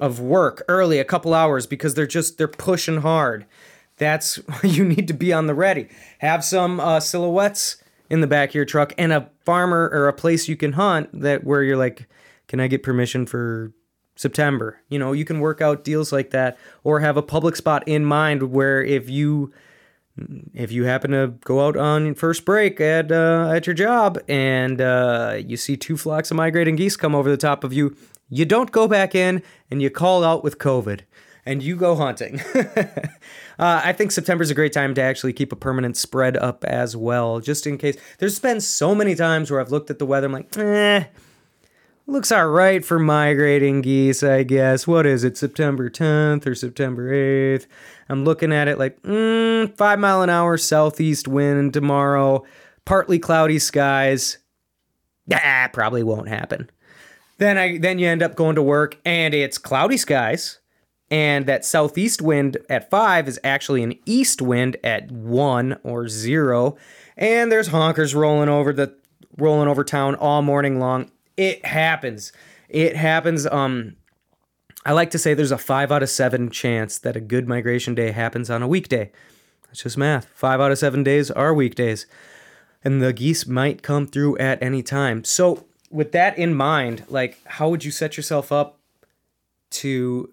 of 0.00 0.18
work 0.18 0.62
early 0.68 0.98
a 0.98 1.04
couple 1.04 1.34
hours 1.34 1.66
because 1.66 1.94
they're 1.94 2.06
just 2.06 2.38
they're 2.38 2.48
pushing 2.48 3.02
hard 3.02 3.46
that's 4.00 4.40
you 4.64 4.84
need 4.84 5.06
to 5.06 5.14
be 5.14 5.32
on 5.32 5.46
the 5.46 5.54
ready. 5.54 5.86
Have 6.18 6.44
some 6.44 6.80
uh, 6.80 6.98
silhouettes 6.98 7.76
in 8.08 8.20
the 8.20 8.26
back 8.26 8.48
of 8.48 8.54
your 8.56 8.64
truck 8.64 8.92
and 8.98 9.12
a 9.12 9.30
farmer 9.44 9.88
or 9.92 10.08
a 10.08 10.12
place 10.12 10.48
you 10.48 10.56
can 10.56 10.72
hunt 10.72 11.08
that 11.12 11.44
where 11.44 11.62
you're 11.62 11.76
like, 11.76 12.08
can 12.48 12.58
I 12.58 12.66
get 12.66 12.82
permission 12.82 13.26
for 13.26 13.72
September? 14.20 14.82
You 14.90 14.98
know, 14.98 15.12
you 15.12 15.24
can 15.24 15.40
work 15.40 15.62
out 15.62 15.82
deals 15.82 16.12
like 16.12 16.28
that 16.30 16.58
or 16.84 17.00
have 17.00 17.16
a 17.16 17.22
public 17.22 17.56
spot 17.56 17.82
in 17.88 18.04
mind 18.04 18.52
where 18.52 18.84
if 18.84 19.08
you 19.08 19.50
if 20.52 20.70
you 20.70 20.84
happen 20.84 21.12
to 21.12 21.28
go 21.42 21.66
out 21.66 21.74
on 21.78 22.14
first 22.14 22.44
break 22.44 22.82
at 22.82 23.10
uh, 23.10 23.50
at 23.54 23.66
your 23.66 23.72
job 23.72 24.18
and 24.28 24.78
uh, 24.78 25.38
you 25.42 25.56
see 25.56 25.74
two 25.74 25.96
flocks 25.96 26.30
of 26.30 26.36
migrating 26.36 26.76
geese 26.76 26.96
come 26.98 27.14
over 27.14 27.30
the 27.30 27.38
top 27.38 27.64
of 27.64 27.72
you, 27.72 27.96
you 28.28 28.44
don't 28.44 28.70
go 28.72 28.86
back 28.86 29.14
in 29.14 29.42
and 29.70 29.80
you 29.80 29.88
call 29.88 30.22
out 30.22 30.44
with 30.44 30.58
COVID 30.58 31.00
and 31.46 31.62
you 31.62 31.74
go 31.74 31.96
hunting. 31.96 32.40
uh, 32.54 33.06
I 33.58 33.94
think 33.94 34.12
September 34.12 34.42
is 34.42 34.50
a 34.50 34.54
great 34.54 34.74
time 34.74 34.94
to 34.96 35.00
actually 35.00 35.32
keep 35.32 35.50
a 35.50 35.56
permanent 35.56 35.96
spread 35.96 36.36
up 36.36 36.62
as 36.64 36.94
well, 36.94 37.40
just 37.40 37.66
in 37.66 37.78
case. 37.78 37.96
There's 38.18 38.38
been 38.38 38.60
so 38.60 38.94
many 38.94 39.14
times 39.14 39.50
where 39.50 39.62
I've 39.62 39.70
looked 39.70 39.88
at 39.88 39.98
the 39.98 40.04
weather, 40.04 40.26
I'm 40.26 40.32
like, 40.32 40.54
eh, 40.58 41.04
looks 42.10 42.32
all 42.32 42.48
right 42.48 42.84
for 42.84 42.98
migrating 42.98 43.80
geese, 43.80 44.22
I 44.22 44.42
guess. 44.42 44.86
What 44.86 45.06
is 45.06 45.24
it, 45.24 45.36
September 45.36 45.88
10th 45.88 46.46
or 46.46 46.54
September 46.54 47.12
8th? 47.12 47.66
I'm 48.08 48.24
looking 48.24 48.52
at 48.52 48.68
it 48.68 48.78
like, 48.78 49.00
mm, 49.02 49.76
five 49.76 49.98
mile 49.98 50.22
an 50.22 50.30
hour 50.30 50.56
southeast 50.56 51.28
wind 51.28 51.72
tomorrow, 51.72 52.44
partly 52.84 53.18
cloudy 53.18 53.58
skies. 53.58 54.38
Ah, 55.32 55.68
probably 55.72 56.02
won't 56.02 56.28
happen. 56.28 56.68
Then 57.38 57.56
I 57.56 57.78
then 57.78 57.98
you 57.98 58.06
end 58.06 58.22
up 58.22 58.34
going 58.34 58.56
to 58.56 58.62
work 58.62 58.98
and 59.04 59.32
it's 59.32 59.56
cloudy 59.56 59.96
skies 59.96 60.60
and 61.10 61.46
that 61.46 61.64
southeast 61.64 62.22
wind 62.22 62.56
at 62.68 62.88
five 62.88 63.26
is 63.26 63.40
actually 63.42 63.82
an 63.82 63.98
east 64.06 64.40
wind 64.40 64.76
at 64.84 65.10
one 65.10 65.78
or 65.82 66.08
zero, 66.08 66.76
and 67.16 67.50
there's 67.50 67.68
honkers 67.68 68.14
rolling 68.14 68.48
over 68.48 68.72
the 68.72 68.94
rolling 69.36 69.68
over 69.68 69.82
town 69.82 70.14
all 70.14 70.42
morning 70.42 70.78
long. 70.78 71.10
It 71.40 71.64
happens. 71.64 72.32
It 72.68 72.96
happens. 72.96 73.46
Um, 73.46 73.96
I 74.84 74.92
like 74.92 75.10
to 75.12 75.18
say 75.18 75.32
there's 75.32 75.50
a 75.50 75.56
five 75.56 75.90
out 75.90 76.02
of 76.02 76.10
seven 76.10 76.50
chance 76.50 76.98
that 76.98 77.16
a 77.16 77.20
good 77.20 77.48
migration 77.48 77.94
day 77.94 78.10
happens 78.10 78.50
on 78.50 78.62
a 78.62 78.68
weekday. 78.68 79.10
That's 79.66 79.82
just 79.82 79.96
math. 79.96 80.26
Five 80.34 80.60
out 80.60 80.70
of 80.70 80.76
seven 80.76 81.02
days 81.02 81.30
are 81.30 81.54
weekdays, 81.54 82.04
and 82.84 83.00
the 83.00 83.14
geese 83.14 83.46
might 83.46 83.82
come 83.82 84.06
through 84.06 84.36
at 84.36 84.62
any 84.62 84.82
time. 84.82 85.24
So, 85.24 85.64
with 85.90 86.12
that 86.12 86.36
in 86.36 86.54
mind, 86.54 87.04
like, 87.08 87.38
how 87.46 87.70
would 87.70 87.86
you 87.86 87.90
set 87.90 88.18
yourself 88.18 88.52
up 88.52 88.78
to 89.70 90.30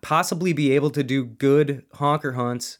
possibly 0.00 0.54
be 0.54 0.72
able 0.72 0.88
to 0.92 1.02
do 1.02 1.26
good 1.26 1.84
honker 1.92 2.32
hunts 2.32 2.78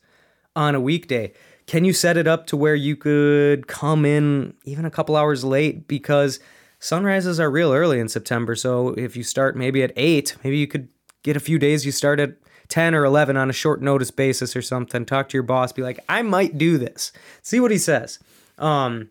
on 0.54 0.74
a 0.74 0.80
weekday? 0.80 1.34
Can 1.66 1.84
you 1.84 1.92
set 1.92 2.16
it 2.16 2.26
up 2.26 2.46
to 2.46 2.56
where 2.56 2.74
you 2.74 2.96
could 2.96 3.66
come 3.66 4.06
in 4.06 4.54
even 4.64 4.86
a 4.86 4.90
couple 4.90 5.16
hours 5.16 5.44
late 5.44 5.86
because 5.86 6.40
sunrises 6.86 7.40
are 7.40 7.50
real 7.50 7.72
early 7.72 7.98
in 7.98 8.08
September. 8.08 8.54
So 8.54 8.90
if 8.90 9.16
you 9.16 9.24
start 9.24 9.56
maybe 9.56 9.82
at 9.82 9.92
8, 9.96 10.36
maybe 10.44 10.56
you 10.56 10.68
could 10.68 10.88
get 11.24 11.36
a 11.36 11.40
few 11.40 11.58
days 11.58 11.84
you 11.84 11.90
start 11.90 12.20
at 12.20 12.36
10 12.68 12.94
or 12.94 13.04
11 13.04 13.36
on 13.36 13.50
a 13.50 13.52
short 13.52 13.82
notice 13.82 14.12
basis 14.12 14.54
or 14.54 14.62
something. 14.62 15.04
Talk 15.04 15.28
to 15.28 15.36
your 15.36 15.42
boss, 15.42 15.72
be 15.72 15.82
like, 15.82 15.98
"I 16.08 16.22
might 16.22 16.56
do 16.58 16.78
this." 16.78 17.12
See 17.42 17.58
what 17.58 17.72
he 17.72 17.78
says. 17.78 18.20
Um 18.58 19.10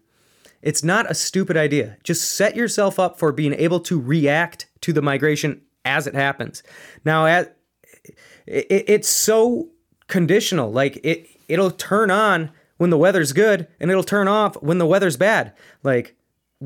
it's 0.62 0.84
not 0.84 1.12
a 1.12 1.14
stupid 1.14 1.58
idea. 1.58 1.98
Just 2.04 2.36
set 2.36 2.56
yourself 2.56 2.98
up 2.98 3.20
for 3.20 3.32
being 3.32 3.54
able 3.54 3.82
to 3.82 4.02
react 4.02 4.68
to 4.82 4.94
the 4.94 5.02
migration 5.02 5.62
as 5.84 6.08
it 6.08 6.16
happens. 6.16 6.64
Now, 7.04 7.28
at 7.28 7.58
it, 8.48 8.86
it's 8.88 9.10
so 9.10 9.70
conditional. 10.08 10.72
Like 10.72 11.00
it 11.04 11.28
it'll 11.50 11.72
turn 11.72 12.10
on 12.10 12.52
when 12.78 12.90
the 12.90 12.98
weather's 12.98 13.34
good 13.34 13.68
and 13.80 13.92
it'll 13.92 14.04
turn 14.04 14.30
off 14.30 14.56
when 14.64 14.78
the 14.78 14.88
weather's 14.88 15.18
bad. 15.18 15.54
Like 15.84 16.16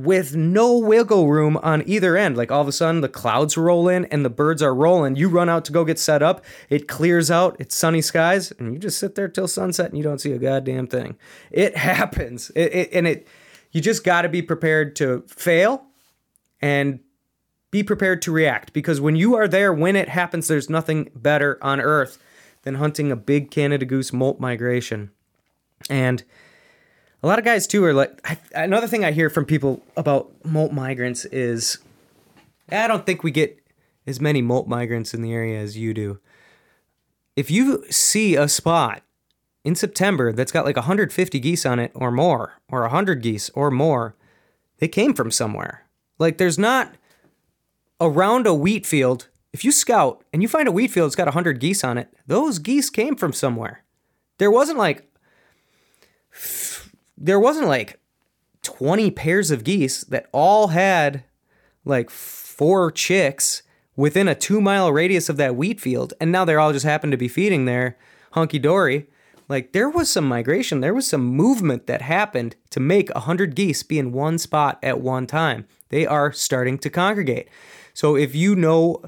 with 0.04 0.34
no 0.34 0.78
wiggle 0.78 1.28
room 1.28 1.58
on 1.58 1.84
either 1.86 2.16
end. 2.16 2.38
Like 2.38 2.52
all 2.52 2.62
of 2.62 2.68
a 2.68 2.72
sudden 2.72 3.02
the 3.02 3.10
clouds 3.10 3.58
roll 3.58 3.90
in 3.90 4.06
and 4.06 4.24
the 4.24 4.30
birds 4.30 4.62
are 4.62 4.74
rolling. 4.74 5.18
You 5.18 5.28
run 5.28 5.50
out 5.50 5.66
to 5.66 5.74
go 5.74 5.84
get 5.84 6.00
set 6.00 6.24
up. 6.24 6.44
It 6.70 6.88
clears 6.88 7.30
out. 7.30 7.58
It's 7.60 7.76
sunny 7.76 8.02
skies 8.02 8.52
and 8.54 8.74
you 8.74 8.80
just 8.80 8.98
sit 8.98 9.16
there 9.16 9.28
till 9.28 9.48
sunset 9.48 9.90
and 9.90 9.98
you 9.98 10.04
don't 10.04 10.20
see 10.20 10.32
a 10.32 10.38
goddamn 10.38 10.88
thing. 10.88 11.18
It 11.52 11.76
happens. 11.78 12.50
It, 12.56 12.74
it, 12.74 12.90
and 12.94 13.08
it 13.08 13.28
you 13.72 13.82
just 13.82 14.04
got 14.04 14.22
to 14.22 14.30
be 14.30 14.42
prepared 14.42 14.96
to 14.98 15.24
fail 15.28 15.84
and 16.62 17.00
be 17.70 17.84
prepared 17.84 18.22
to 18.24 18.32
react 18.32 18.74
because 18.74 19.02
when 19.02 19.16
you 19.16 19.36
are 19.36 19.48
there 19.48 19.74
when 19.74 19.96
it 19.96 20.10
happens, 20.10 20.48
there's 20.48 20.70
nothing 20.70 21.12
better 21.14 21.60
on 21.62 21.82
earth 21.82 22.18
than 22.64 22.76
hunting 22.76 23.12
a 23.12 23.16
big 23.16 23.52
Canada 23.52 23.86
goose 23.86 24.14
molt 24.14 24.40
migration. 24.40 25.12
And 25.90 26.24
a 27.22 27.28
lot 27.28 27.40
of 27.40 27.46
guys 27.46 27.68
too 27.68 27.84
are 27.84 27.94
like 27.94 28.20
I, 28.26 28.38
another 28.64 28.88
thing 28.88 29.04
I 29.04 29.12
hear 29.12 29.30
from 29.30 29.46
people 29.46 29.84
about 29.98 30.32
molt 30.46 30.72
migrants 30.72 31.26
is 31.26 31.80
I 32.72 32.88
don't 32.88 33.06
think 33.06 33.24
we 33.24 33.32
get 33.32 33.60
as 34.08 34.20
many 34.20 34.42
molt 34.42 34.68
migrants 34.68 35.14
in 35.14 35.22
the 35.22 35.34
area 35.34 35.60
as 35.60 35.78
you 35.78 35.94
do. 35.94 36.20
If 37.36 37.52
you 37.52 37.86
see 37.90 38.36
a 38.36 38.48
spot 38.48 39.04
in 39.64 39.76
September 39.76 40.34
that's 40.34 40.52
got 40.52 40.66
like 40.66 40.76
150 40.76 41.40
geese 41.40 41.66
on 41.66 41.80
it 41.80 41.92
or 41.94 42.12
more, 42.12 42.54
or 42.70 42.82
100 42.82 43.22
geese 43.22 43.50
or 43.52 43.70
more, 43.72 44.16
they 44.80 44.88
came 44.88 45.14
from 45.14 45.32
somewhere. 45.32 45.86
Like 46.18 46.38
there's 46.38 46.58
not 46.58 46.96
around 48.02 48.48
a 48.48 48.54
wheat 48.54 48.86
field, 48.86 49.28
if 49.52 49.64
you 49.66 49.72
scout 49.72 50.24
and 50.32 50.42
you 50.42 50.48
find 50.48 50.68
a 50.68 50.72
wheat 50.72 50.92
field 50.92 51.08
that's 51.08 51.16
got 51.16 51.28
100 51.28 51.60
geese 51.60 51.84
on 51.84 51.98
it, 51.98 52.14
those 52.28 52.60
geese 52.60 52.90
came 52.90 53.16
from 53.16 53.34
somewhere. 53.34 53.84
There 54.38 54.52
wasn't 54.52 54.78
like 54.78 55.10
there 57.20 57.40
wasn't 57.40 57.68
like 57.68 58.00
20 58.64 59.12
pairs 59.12 59.52
of 59.52 59.64
geese 59.64 60.02
that 60.06 60.28
all 60.32 60.70
had 60.70 61.24
like 61.86 62.10
four 62.10 62.92
chicks 62.92 63.62
within 63.96 64.28
a 64.28 64.36
2 64.36 64.62
mile 64.62 64.92
radius 64.92 65.30
of 65.30 65.38
that 65.38 65.56
wheat 65.56 65.80
field 65.80 66.14
and 66.20 66.32
now 66.32 66.46
they're 66.46 66.60
all 66.60 66.74
just 66.74 66.86
happened 66.86 67.12
to 67.12 67.18
be 67.18 67.28
feeding 67.28 67.66
there 67.66 67.98
hunky 68.32 68.60
dory. 68.60 69.08
Like 69.48 69.72
there 69.72 69.90
was 69.90 70.10
some 70.10 70.28
migration, 70.28 70.82
there 70.82 70.94
was 70.94 71.08
some 71.08 71.26
movement 71.26 71.88
that 71.88 72.04
happened 72.04 72.56
to 72.70 72.80
make 72.80 73.10
100 73.14 73.56
geese 73.56 73.82
be 73.82 73.98
in 73.98 74.12
one 74.12 74.38
spot 74.38 74.78
at 74.84 75.02
one 75.02 75.26
time. 75.26 75.66
They 75.90 76.06
are 76.06 76.32
starting 76.32 76.78
to 76.80 76.90
congregate. 76.90 77.50
So 77.94 78.16
if 78.16 78.36
you 78.36 78.56
know 78.56 79.04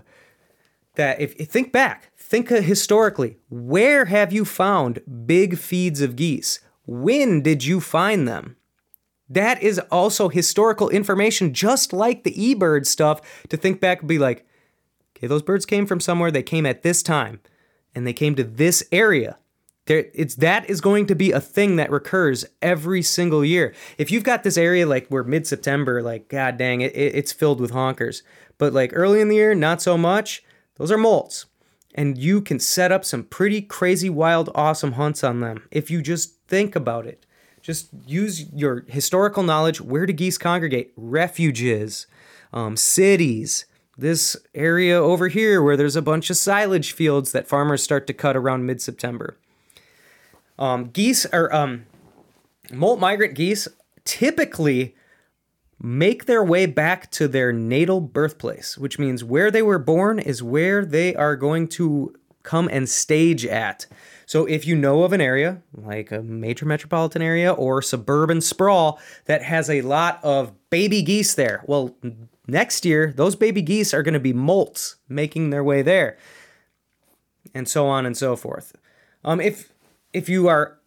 that, 0.96 1.22
if 1.22 1.34
think 1.34 1.72
back, 1.72 2.12
think 2.18 2.50
historically, 2.50 3.38
where 3.50 4.06
have 4.06 4.34
you 4.34 4.44
found 4.44 5.02
big 5.28 5.58
feeds 5.58 6.02
of 6.02 6.16
geese? 6.16 6.60
When 6.86 7.42
did 7.42 7.64
you 7.64 7.80
find 7.80 8.28
them? 8.28 8.58
That 9.30 9.64
is 9.64 9.80
also 9.92 10.28
historical 10.28 10.90
information, 10.90 11.54
just 11.54 11.94
like 11.94 12.24
the 12.24 12.34
eBird 12.34 12.86
stuff, 12.86 13.22
to 13.48 13.56
think 13.56 13.80
back 13.80 14.00
and 14.00 14.10
be 14.10 14.20
like, 14.20 14.46
okay, 15.16 15.28
those 15.28 15.42
birds 15.42 15.66
came 15.66 15.86
from 15.86 16.02
somewhere, 16.02 16.32
they 16.32 16.44
came 16.44 16.66
at 16.66 16.84
this 16.84 17.02
time, 17.02 17.40
and 17.96 18.06
they 18.06 18.12
came 18.12 18.36
to 18.36 18.44
this 18.44 18.84
area. 18.92 19.38
There, 19.86 20.06
it's 20.14 20.36
that 20.36 20.70
is 20.70 20.82
going 20.82 21.08
to 21.08 21.16
be 21.16 21.32
a 21.32 21.42
thing 21.42 21.78
that 21.78 21.92
recurs 21.92 22.46
every 22.62 23.02
single 23.02 23.44
year. 23.44 23.74
If 23.98 24.12
you've 24.12 24.24
got 24.24 24.44
this 24.44 24.58
area 24.58 24.86
like 24.86 25.08
where 25.08 25.24
mid 25.24 25.48
September, 25.48 26.02
like 26.04 26.28
god 26.28 26.58
dang 26.58 26.82
it, 26.82 26.96
it, 26.96 27.16
it's 27.16 27.32
filled 27.32 27.60
with 27.60 27.72
honkers. 27.72 28.22
But 28.58 28.74
like 28.74 28.92
early 28.94 29.22
in 29.22 29.30
the 29.30 29.36
year, 29.36 29.56
not 29.56 29.82
so 29.82 29.98
much. 29.98 30.44
Those 30.76 30.92
are 30.92 30.98
molts. 30.98 31.46
And 31.96 32.18
you 32.18 32.42
can 32.42 32.60
set 32.60 32.92
up 32.92 33.04
some 33.04 33.24
pretty 33.24 33.62
crazy, 33.62 34.10
wild, 34.10 34.50
awesome 34.56 34.94
hunts 34.94 35.24
on 35.24 35.40
them 35.40 35.68
if 35.72 35.90
you 35.90 36.02
just 36.02 36.41
think 36.52 36.76
about 36.76 37.08
it. 37.08 37.26
Just 37.62 37.90
use 38.06 38.52
your 38.52 38.84
historical 38.88 39.42
knowledge. 39.42 39.80
Where 39.80 40.06
do 40.06 40.12
geese 40.12 40.38
congregate? 40.38 40.92
Refuges, 40.98 42.08
um, 42.52 42.76
cities, 42.76 43.66
this 43.98 44.36
area 44.54 45.02
over 45.02 45.30
here 45.30 45.64
where 45.64 45.78
there's 45.78 45.96
a 45.96 46.02
bunch 46.02 46.30
of 46.30 46.36
silage 46.36 46.92
fields 46.92 47.32
that 47.32 47.48
farmers 47.48 47.82
start 47.82 48.06
to 48.08 48.14
cut 48.14 48.36
around 48.36 48.66
mid 48.66 48.82
September. 48.82 49.38
Um, 50.60 50.90
geese 50.90 51.26
are 51.28 51.52
um, 51.54 51.86
molt 52.72 53.00
migrant 53.00 53.34
geese 53.34 53.68
typically 54.04 54.94
make 55.82 56.26
their 56.26 56.44
way 56.44 56.66
back 56.66 57.10
to 57.12 57.28
their 57.28 57.54
natal 57.54 58.02
birthplace, 58.02 58.78
which 58.78 59.00
means 59.00 59.24
where 59.24 59.50
they 59.50 59.62
were 59.62 59.80
born 59.80 60.20
is 60.20 60.44
where 60.44 60.84
they 60.84 61.16
are 61.16 61.36
going 61.36 61.68
to 61.68 62.14
come 62.44 62.70
and 62.72 62.88
stage 62.88 63.46
at. 63.46 63.86
So 64.26 64.46
if 64.46 64.66
you 64.66 64.76
know 64.76 65.04
of 65.04 65.14
an 65.14 65.22
area, 65.22 65.62
like 65.74 66.12
a 66.12 66.22
major 66.22 66.66
metropolitan 66.66 67.22
area 67.22 67.52
or 67.52 67.82
suburban 67.82 68.42
sprawl, 68.42 69.00
that 69.26 69.42
has 69.44 69.70
a 69.70 69.82
lot 69.82 70.20
of 70.24 70.54
baby 70.70 71.02
geese 71.02 71.34
there, 71.34 71.64
well, 71.68 71.96
next 72.48 72.86
year, 72.86 73.14
those 73.16 73.36
baby 73.36 73.62
geese 73.62 73.94
are 73.94 74.04
going 74.04 74.14
to 74.14 74.20
be 74.20 74.34
molts 74.34 74.96
making 75.10 75.50
their 75.50 75.64
way 75.64 75.82
there. 75.82 76.18
And 77.54 77.68
so 77.68 77.88
on 77.88 78.06
and 78.06 78.16
so 78.16 78.36
forth. 78.36 78.74
Um, 79.26 79.42
if 79.42 79.74
if 80.14 80.30
you 80.30 80.48
are 80.48 80.80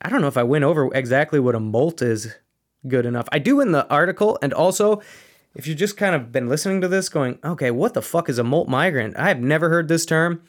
I 0.00 0.08
don't 0.08 0.20
know 0.20 0.28
if 0.28 0.36
I 0.36 0.42
went 0.42 0.64
over 0.64 0.94
exactly 0.94 1.40
what 1.40 1.54
a 1.54 1.60
molt 1.60 2.02
is 2.02 2.34
good 2.86 3.06
enough. 3.06 3.28
I 3.32 3.38
do 3.38 3.60
in 3.60 3.72
the 3.72 3.88
article, 3.88 4.38
and 4.42 4.52
also 4.52 5.02
if 5.54 5.66
you've 5.66 5.78
just 5.78 5.96
kind 5.96 6.14
of 6.14 6.30
been 6.30 6.48
listening 6.48 6.80
to 6.80 6.88
this 6.88 7.08
going, 7.08 7.38
okay, 7.44 7.70
what 7.70 7.94
the 7.94 8.02
fuck 8.02 8.28
is 8.28 8.38
a 8.38 8.44
molt 8.44 8.68
migrant? 8.68 9.16
I 9.16 9.28
have 9.28 9.40
never 9.40 9.68
heard 9.68 9.88
this 9.88 10.06
term. 10.06 10.42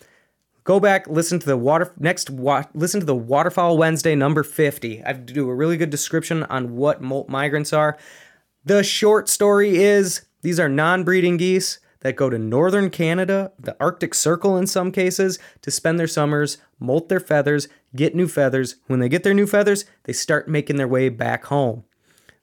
Go 0.64 0.80
back, 0.80 1.08
listen 1.08 1.40
to 1.40 1.46
the 1.46 1.58
water 1.58 1.92
next. 1.98 2.30
Wa- 2.30 2.66
listen 2.76 3.00
to 3.00 3.06
the 3.06 3.16
Waterfowl 3.16 3.78
Wednesday 3.78 4.14
number 4.14 4.44
fifty. 4.44 5.04
I 5.04 5.14
do 5.14 5.50
a 5.50 5.56
really 5.56 5.76
good 5.76 5.90
description 5.90 6.44
on 6.44 6.76
what 6.76 7.02
molt 7.02 7.30
migrants 7.30 7.74
are. 7.74 7.98
The 8.64 8.84
short 8.84 9.28
story 9.28 9.78
is 9.78 10.26
these 10.44 10.60
are 10.60 10.70
non-breeding 10.70 11.38
geese 11.38 11.80
that 12.02 12.16
go 12.16 12.30
to 12.30 12.38
northern 12.38 12.92
Canada, 12.92 13.52
the 13.60 13.76
Arctic 13.80 14.14
Circle 14.14 14.56
in 14.58 14.68
some 14.68 14.92
cases, 14.92 15.40
to 15.64 15.72
spend 15.72 16.00
their 16.00 16.08
summers, 16.08 16.60
molt 16.80 17.10
their 17.10 17.20
feathers, 17.20 17.68
get 17.96 18.16
new 18.16 18.28
feathers. 18.28 18.76
When 18.86 19.00
they 19.00 19.10
get 19.10 19.24
their 19.24 19.34
new 19.34 19.48
feathers, 19.48 19.86
they 20.04 20.14
start 20.14 20.48
making 20.48 20.76
their 20.76 20.88
way 20.88 21.10
back 21.10 21.46
home. 21.46 21.86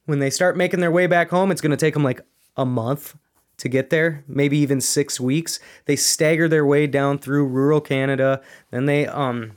When 0.05 0.19
they 0.19 0.29
start 0.29 0.57
making 0.57 0.81
their 0.81 0.91
way 0.91 1.07
back 1.07 1.29
home, 1.29 1.51
it's 1.51 1.61
going 1.61 1.71
to 1.71 1.77
take 1.77 1.93
them 1.93 2.03
like 2.03 2.21
a 2.59 2.65
month 2.65 3.15
to 3.57 3.69
get 3.69 3.89
there, 3.89 4.23
maybe 4.27 4.57
even 4.57 4.79
6 4.81 5.19
weeks. 5.19 5.59
They 5.85 5.95
stagger 5.95 6.47
their 6.47 6.65
way 6.65 6.87
down 6.87 7.19
through 7.19 7.47
rural 7.47 7.81
Canada, 7.81 8.41
then 8.71 8.85
they 8.85 9.07
um 9.07 9.53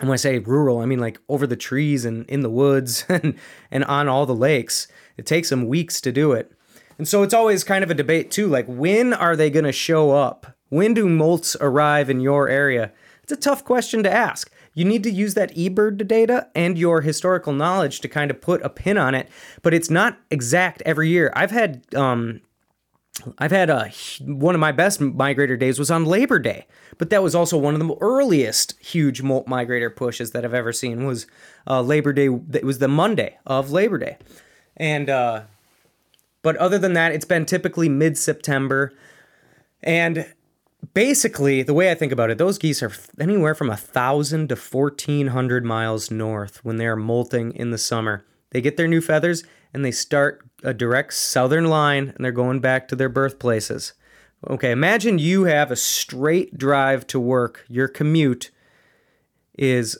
when 0.00 0.12
I 0.12 0.16
say 0.16 0.38
rural, 0.38 0.78
I 0.78 0.86
mean 0.86 0.98
like 0.98 1.20
over 1.28 1.46
the 1.46 1.56
trees 1.56 2.04
and 2.04 2.28
in 2.28 2.40
the 2.40 2.50
woods 2.50 3.04
and 3.08 3.38
and 3.70 3.84
on 3.84 4.08
all 4.08 4.26
the 4.26 4.34
lakes. 4.34 4.88
It 5.16 5.26
takes 5.26 5.50
them 5.50 5.68
weeks 5.68 6.00
to 6.00 6.12
do 6.12 6.32
it. 6.32 6.52
And 6.98 7.06
so 7.06 7.22
it's 7.22 7.34
always 7.34 7.64
kind 7.64 7.84
of 7.84 7.90
a 7.90 7.94
debate 7.94 8.30
too, 8.30 8.46
like 8.46 8.66
when 8.66 9.12
are 9.12 9.36
they 9.36 9.50
going 9.50 9.64
to 9.64 9.72
show 9.72 10.12
up? 10.12 10.56
When 10.68 10.94
do 10.94 11.06
molts 11.06 11.56
arrive 11.60 12.10
in 12.10 12.20
your 12.20 12.48
area? 12.48 12.92
It's 13.22 13.32
a 13.32 13.36
tough 13.36 13.64
question 13.64 14.02
to 14.02 14.12
ask. 14.12 14.50
You 14.74 14.84
need 14.84 15.02
to 15.02 15.10
use 15.10 15.34
that 15.34 15.54
eBird 15.54 16.06
data 16.06 16.48
and 16.54 16.78
your 16.78 17.00
historical 17.00 17.52
knowledge 17.52 18.00
to 18.00 18.08
kind 18.08 18.30
of 18.30 18.40
put 18.40 18.62
a 18.62 18.68
pin 18.68 18.96
on 18.96 19.14
it, 19.14 19.28
but 19.62 19.74
it's 19.74 19.90
not 19.90 20.18
exact 20.30 20.82
every 20.86 21.08
year. 21.08 21.32
I've 21.34 21.50
had 21.50 21.82
um, 21.94 22.40
I've 23.38 23.50
had 23.50 23.70
a 23.70 23.90
one 24.20 24.54
of 24.54 24.60
my 24.60 24.72
best 24.72 25.00
migrator 25.00 25.58
days 25.58 25.78
was 25.78 25.90
on 25.90 26.04
Labor 26.04 26.38
Day, 26.38 26.66
but 26.98 27.10
that 27.10 27.22
was 27.22 27.34
also 27.34 27.58
one 27.58 27.74
of 27.74 27.80
the 27.80 27.96
earliest 28.00 28.78
huge 28.80 29.22
molt 29.22 29.46
migrator 29.46 29.94
pushes 29.94 30.30
that 30.30 30.44
I've 30.44 30.54
ever 30.54 30.72
seen. 30.72 31.04
Was 31.04 31.26
uh, 31.66 31.82
Labor 31.82 32.12
Day? 32.12 32.28
It 32.52 32.64
was 32.64 32.78
the 32.78 32.88
Monday 32.88 33.38
of 33.46 33.70
Labor 33.70 33.98
Day, 33.98 34.18
and 34.76 35.10
uh, 35.10 35.42
but 36.42 36.56
other 36.56 36.78
than 36.78 36.92
that, 36.94 37.12
it's 37.12 37.24
been 37.24 37.44
typically 37.44 37.88
mid 37.88 38.16
September, 38.16 38.92
and 39.82 40.32
basically 40.94 41.62
the 41.62 41.74
way 41.74 41.90
I 41.90 41.94
think 41.94 42.12
about 42.12 42.30
it, 42.30 42.38
those 42.38 42.58
geese 42.58 42.82
are 42.82 42.92
anywhere 43.18 43.54
from 43.54 43.70
a 43.70 43.76
thousand 43.76 44.48
to 44.48 44.56
fourteen 44.56 45.28
hundred 45.28 45.64
miles 45.64 46.10
north 46.10 46.64
when 46.64 46.76
they 46.76 46.86
are 46.86 46.96
molting 46.96 47.52
in 47.52 47.70
the 47.70 47.78
summer. 47.78 48.24
They 48.50 48.60
get 48.60 48.76
their 48.76 48.88
new 48.88 49.00
feathers 49.00 49.44
and 49.72 49.84
they 49.84 49.92
start 49.92 50.44
a 50.64 50.74
direct 50.74 51.14
southern 51.14 51.66
line 51.66 52.12
and 52.14 52.24
they're 52.24 52.32
going 52.32 52.60
back 52.60 52.88
to 52.88 52.96
their 52.96 53.08
birthplaces. 53.08 53.92
Okay, 54.48 54.70
imagine 54.70 55.18
you 55.18 55.44
have 55.44 55.70
a 55.70 55.76
straight 55.76 56.56
drive 56.56 57.06
to 57.08 57.20
work. 57.20 57.64
Your 57.68 57.88
commute 57.88 58.50
is 59.56 59.98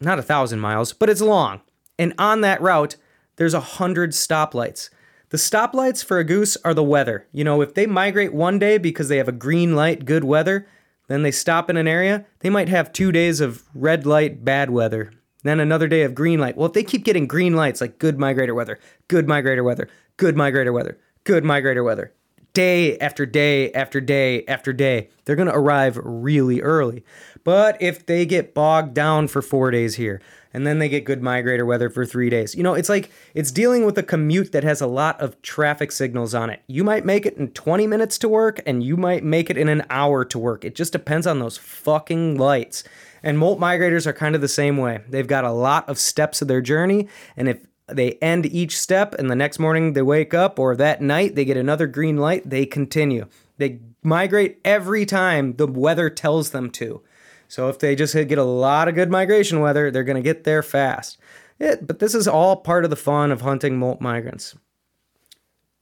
not 0.00 0.18
a 0.18 0.22
thousand 0.22 0.60
miles, 0.60 0.92
but 0.92 1.10
it's 1.10 1.20
long. 1.20 1.60
And 1.98 2.14
on 2.18 2.40
that 2.40 2.62
route, 2.62 2.96
there's 3.36 3.54
a 3.54 3.60
hundred 3.60 4.12
stoplights. 4.12 4.88
The 5.30 5.36
stoplights 5.36 6.04
for 6.04 6.18
a 6.18 6.24
goose 6.24 6.56
are 6.64 6.74
the 6.74 6.82
weather. 6.82 7.28
You 7.30 7.44
know, 7.44 7.60
if 7.60 7.74
they 7.74 7.86
migrate 7.86 8.34
one 8.34 8.58
day 8.58 8.78
because 8.78 9.08
they 9.08 9.18
have 9.18 9.28
a 9.28 9.32
green 9.32 9.76
light, 9.76 10.04
good 10.04 10.24
weather, 10.24 10.66
then 11.06 11.22
they 11.22 11.30
stop 11.30 11.70
in 11.70 11.76
an 11.76 11.86
area, 11.86 12.26
they 12.40 12.50
might 12.50 12.68
have 12.68 12.92
two 12.92 13.12
days 13.12 13.40
of 13.40 13.62
red 13.72 14.06
light, 14.06 14.44
bad 14.44 14.70
weather. 14.70 15.12
Then 15.44 15.60
another 15.60 15.86
day 15.86 16.02
of 16.02 16.16
green 16.16 16.40
light. 16.40 16.56
Well, 16.56 16.66
if 16.66 16.72
they 16.72 16.82
keep 16.82 17.04
getting 17.04 17.28
green 17.28 17.54
lights 17.54 17.80
like 17.80 17.98
good 17.98 18.18
migrator 18.18 18.56
weather, 18.56 18.80
good 19.06 19.26
migrator 19.26 19.64
weather, 19.64 19.88
good 20.16 20.34
migrator 20.34 20.72
weather, 20.72 20.98
good 21.22 21.44
migrator 21.44 21.84
weather, 21.84 22.12
day 22.52 22.98
after 22.98 23.24
day 23.24 23.70
after 23.72 24.00
day 24.00 24.44
after 24.46 24.72
day, 24.72 25.10
they're 25.24 25.36
going 25.36 25.48
to 25.48 25.54
arrive 25.54 25.98
really 26.02 26.60
early. 26.60 27.04
But 27.44 27.80
if 27.80 28.04
they 28.04 28.26
get 28.26 28.52
bogged 28.52 28.94
down 28.94 29.28
for 29.28 29.42
four 29.42 29.70
days 29.70 29.94
here, 29.94 30.20
and 30.52 30.66
then 30.66 30.78
they 30.78 30.88
get 30.88 31.04
good 31.04 31.20
migrator 31.20 31.66
weather 31.66 31.88
for 31.88 32.04
three 32.04 32.30
days, 32.30 32.54
you 32.54 32.62
know, 32.62 32.74
it's 32.74 32.88
like 32.88 33.10
it's 33.34 33.50
dealing 33.50 33.84
with 33.84 33.96
a 33.98 34.02
commute 34.02 34.52
that 34.52 34.64
has 34.64 34.80
a 34.80 34.86
lot 34.86 35.20
of 35.20 35.40
traffic 35.42 35.92
signals 35.92 36.34
on 36.34 36.50
it. 36.50 36.62
You 36.66 36.84
might 36.84 37.04
make 37.04 37.26
it 37.26 37.36
in 37.36 37.48
20 37.52 37.86
minutes 37.86 38.18
to 38.18 38.28
work, 38.28 38.60
and 38.66 38.82
you 38.82 38.96
might 38.96 39.24
make 39.24 39.50
it 39.50 39.58
in 39.58 39.68
an 39.68 39.84
hour 39.90 40.24
to 40.24 40.38
work. 40.38 40.64
It 40.64 40.74
just 40.74 40.92
depends 40.92 41.26
on 41.26 41.38
those 41.38 41.56
fucking 41.56 42.36
lights. 42.36 42.84
And 43.22 43.38
molt 43.38 43.60
migrators 43.60 44.06
are 44.06 44.12
kind 44.12 44.34
of 44.34 44.40
the 44.40 44.48
same 44.48 44.76
way. 44.76 45.00
They've 45.08 45.26
got 45.26 45.44
a 45.44 45.52
lot 45.52 45.88
of 45.88 45.98
steps 45.98 46.42
of 46.42 46.48
their 46.48 46.62
journey, 46.62 47.08
and 47.36 47.48
if 47.48 47.66
they 47.86 48.12
end 48.22 48.46
each 48.46 48.78
step 48.78 49.14
and 49.14 49.30
the 49.30 49.36
next 49.36 49.58
morning 49.58 49.92
they 49.92 50.02
wake 50.02 50.32
up 50.32 50.60
or 50.60 50.76
that 50.76 51.02
night 51.02 51.34
they 51.34 51.44
get 51.44 51.56
another 51.56 51.86
green 51.86 52.16
light, 52.16 52.48
they 52.48 52.64
continue. 52.64 53.26
They 53.58 53.80
migrate 54.02 54.58
every 54.64 55.04
time 55.04 55.56
the 55.56 55.66
weather 55.66 56.08
tells 56.08 56.50
them 56.50 56.70
to. 56.70 57.02
So 57.50 57.68
if 57.68 57.80
they 57.80 57.96
just 57.96 58.14
get 58.14 58.38
a 58.38 58.44
lot 58.44 58.86
of 58.86 58.94
good 58.94 59.10
migration 59.10 59.58
weather, 59.58 59.90
they're 59.90 60.04
going 60.04 60.14
to 60.14 60.22
get 60.22 60.44
there 60.44 60.62
fast. 60.62 61.18
It, 61.58 61.84
but 61.84 61.98
this 61.98 62.14
is 62.14 62.28
all 62.28 62.54
part 62.54 62.84
of 62.84 62.90
the 62.90 62.96
fun 62.96 63.32
of 63.32 63.40
hunting 63.40 63.76
molt 63.76 64.00
migrants. 64.00 64.54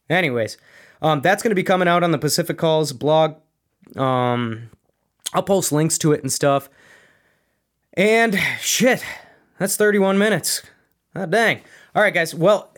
Anyways, 0.08 0.56
um, 1.02 1.20
that's 1.20 1.42
going 1.42 1.50
to 1.50 1.54
be 1.54 1.62
coming 1.62 1.86
out 1.86 2.02
on 2.02 2.10
the 2.10 2.18
Pacific 2.18 2.56
Calls 2.56 2.94
blog. 2.94 3.34
Um, 3.96 4.70
I'll 5.34 5.42
post 5.42 5.70
links 5.70 5.98
to 5.98 6.12
it 6.12 6.22
and 6.22 6.32
stuff. 6.32 6.70
And 7.92 8.40
shit, 8.60 9.04
that's 9.58 9.76
31 9.76 10.16
minutes. 10.16 10.62
Oh, 11.14 11.26
dang. 11.26 11.60
All 11.94 12.02
right, 12.02 12.14
guys. 12.14 12.34
Well, 12.34 12.72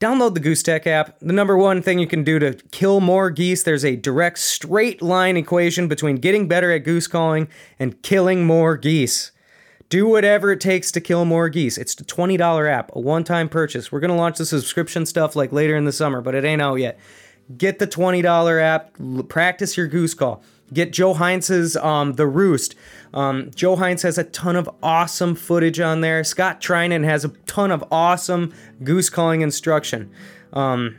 download 0.00 0.34
the 0.34 0.40
Goose 0.40 0.62
Tech 0.62 0.86
app. 0.86 1.18
The 1.20 1.32
number 1.32 1.56
one 1.56 1.82
thing 1.82 1.98
you 1.98 2.06
can 2.06 2.24
do 2.24 2.38
to 2.38 2.54
kill 2.72 3.00
more 3.00 3.30
geese, 3.30 3.62
there's 3.62 3.84
a 3.84 3.96
direct 3.96 4.38
straight 4.38 5.02
line 5.02 5.36
equation 5.36 5.86
between 5.86 6.16
getting 6.16 6.48
better 6.48 6.72
at 6.72 6.84
goose 6.84 7.06
calling 7.06 7.48
and 7.78 8.02
killing 8.02 8.44
more 8.44 8.76
geese. 8.76 9.30
Do 9.90 10.06
whatever 10.06 10.52
it 10.52 10.60
takes 10.60 10.90
to 10.92 11.00
kill 11.00 11.24
more 11.24 11.48
geese. 11.48 11.76
It's 11.76 12.00
a 12.00 12.04
$20 12.04 12.70
app, 12.70 12.94
a 12.94 13.00
one 13.00 13.24
time 13.24 13.48
purchase. 13.48 13.92
We're 13.92 14.00
going 14.00 14.12
to 14.12 14.16
launch 14.16 14.38
the 14.38 14.46
subscription 14.46 15.04
stuff 15.04 15.36
like 15.36 15.52
later 15.52 15.76
in 15.76 15.84
the 15.84 15.92
summer, 15.92 16.20
but 16.20 16.34
it 16.34 16.44
ain't 16.44 16.62
out 16.62 16.76
yet. 16.76 16.98
Get 17.56 17.78
the 17.78 17.86
$20 17.86 18.62
app, 18.62 18.92
practice 19.28 19.76
your 19.76 19.88
goose 19.88 20.14
call. 20.14 20.42
Get 20.72 20.92
Joe 20.92 21.14
Heinz's 21.14 21.76
um, 21.76 22.14
The 22.14 22.26
Roost. 22.26 22.74
Um, 23.12 23.50
Joe 23.54 23.76
Heinz 23.76 24.02
has 24.02 24.18
a 24.18 24.24
ton 24.24 24.56
of 24.56 24.70
awesome 24.82 25.34
footage 25.34 25.80
on 25.80 26.00
there. 26.00 26.22
Scott 26.22 26.60
Threinen 26.60 27.04
has 27.04 27.24
a 27.24 27.28
ton 27.46 27.70
of 27.70 27.84
awesome 27.90 28.54
goose 28.84 29.10
calling 29.10 29.40
instruction. 29.40 30.10
Um, 30.52 30.96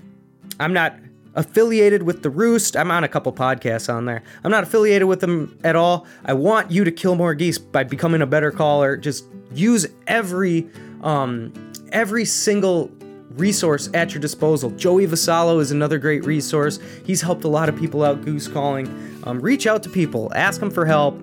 I'm 0.60 0.74
not 0.74 0.98
affiliated 1.36 2.04
with 2.04 2.24
The 2.24 2.30
Roost. 2.30 2.76
I'm 2.76 2.92
on 2.92 3.04
a 3.04 3.08
couple 3.08 3.32
podcasts 3.32 3.94
on 3.94 4.06
there. 4.06 4.24
I'm 4.44 4.52
not 4.52 4.64
affiliated 4.64 5.08
with 5.08 5.22
them 5.22 5.58
at 5.64 5.76
all. 5.76 6.06
I 6.26 6.34
want 6.34 6.72
you 6.72 6.84
to 6.84 6.92
kill 6.92 7.16
more 7.16 7.34
geese 7.34 7.58
by 7.58 7.84
becoming 7.84 8.22
a 8.22 8.28
better 8.28 8.52
caller. 8.52 8.98
Just 8.98 9.26
use 9.54 9.88
every 10.08 10.70
um, 11.02 11.54
every 11.92 12.26
single 12.26 12.92
resource 13.38 13.90
at 13.94 14.14
your 14.14 14.22
disposal. 14.22 14.70
Joey 14.72 15.08
Vassallo 15.08 15.60
is 15.60 15.72
another 15.72 15.98
great 15.98 16.26
resource. 16.26 16.80
He's 17.06 17.22
helped 17.22 17.44
a 17.44 17.48
lot 17.48 17.70
of 17.70 17.78
people 17.78 18.04
out 18.04 18.24
goose 18.24 18.48
calling. 18.48 18.88
Um, 19.24 19.40
reach 19.40 19.68
out 19.68 19.84
to 19.84 19.90
people, 19.90 20.32
ask 20.36 20.60
them 20.60 20.72
for 20.72 20.86
help. 20.86 21.20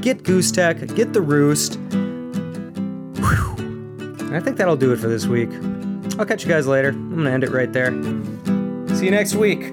Get 0.00 0.22
Goose 0.22 0.50
Tech, 0.52 0.78
get 0.94 1.12
the 1.12 1.20
Roost. 1.20 1.76
Whew. 3.16 4.34
I 4.34 4.40
think 4.40 4.56
that'll 4.56 4.76
do 4.76 4.92
it 4.92 4.98
for 4.98 5.08
this 5.08 5.26
week. 5.26 5.50
I'll 6.18 6.26
catch 6.26 6.42
you 6.42 6.48
guys 6.48 6.66
later. 6.66 6.90
I'm 6.90 7.10
going 7.10 7.24
to 7.24 7.30
end 7.30 7.44
it 7.44 7.50
right 7.50 7.72
there. 7.72 7.90
See 8.96 9.04
you 9.04 9.10
next 9.10 9.34
week. 9.34 9.72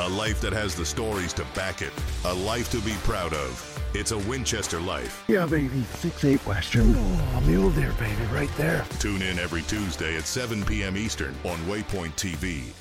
A 0.00 0.08
life 0.08 0.40
that 0.42 0.52
has 0.52 0.76
the 0.76 0.86
stories 0.86 1.32
to 1.32 1.44
back 1.56 1.82
it, 1.82 1.92
a 2.24 2.32
life 2.32 2.70
to 2.70 2.80
be 2.82 2.92
proud 3.02 3.34
of. 3.34 3.80
It's 3.94 4.12
a 4.12 4.18
Winchester 4.18 4.78
life. 4.80 5.24
Yeah, 5.26 5.44
baby. 5.44 5.82
Six 5.94 6.24
eight 6.24 6.46
Western. 6.46 6.94
Oh, 6.96 7.42
mule 7.44 7.70
deer, 7.70 7.92
baby, 7.98 8.22
right 8.32 8.50
there. 8.56 8.86
Tune 9.00 9.22
in 9.22 9.40
every 9.40 9.62
Tuesday 9.62 10.16
at 10.16 10.24
7 10.24 10.64
p.m. 10.64 10.96
Eastern 10.96 11.34
on 11.44 11.58
Waypoint 11.66 12.14
TV. 12.14 12.72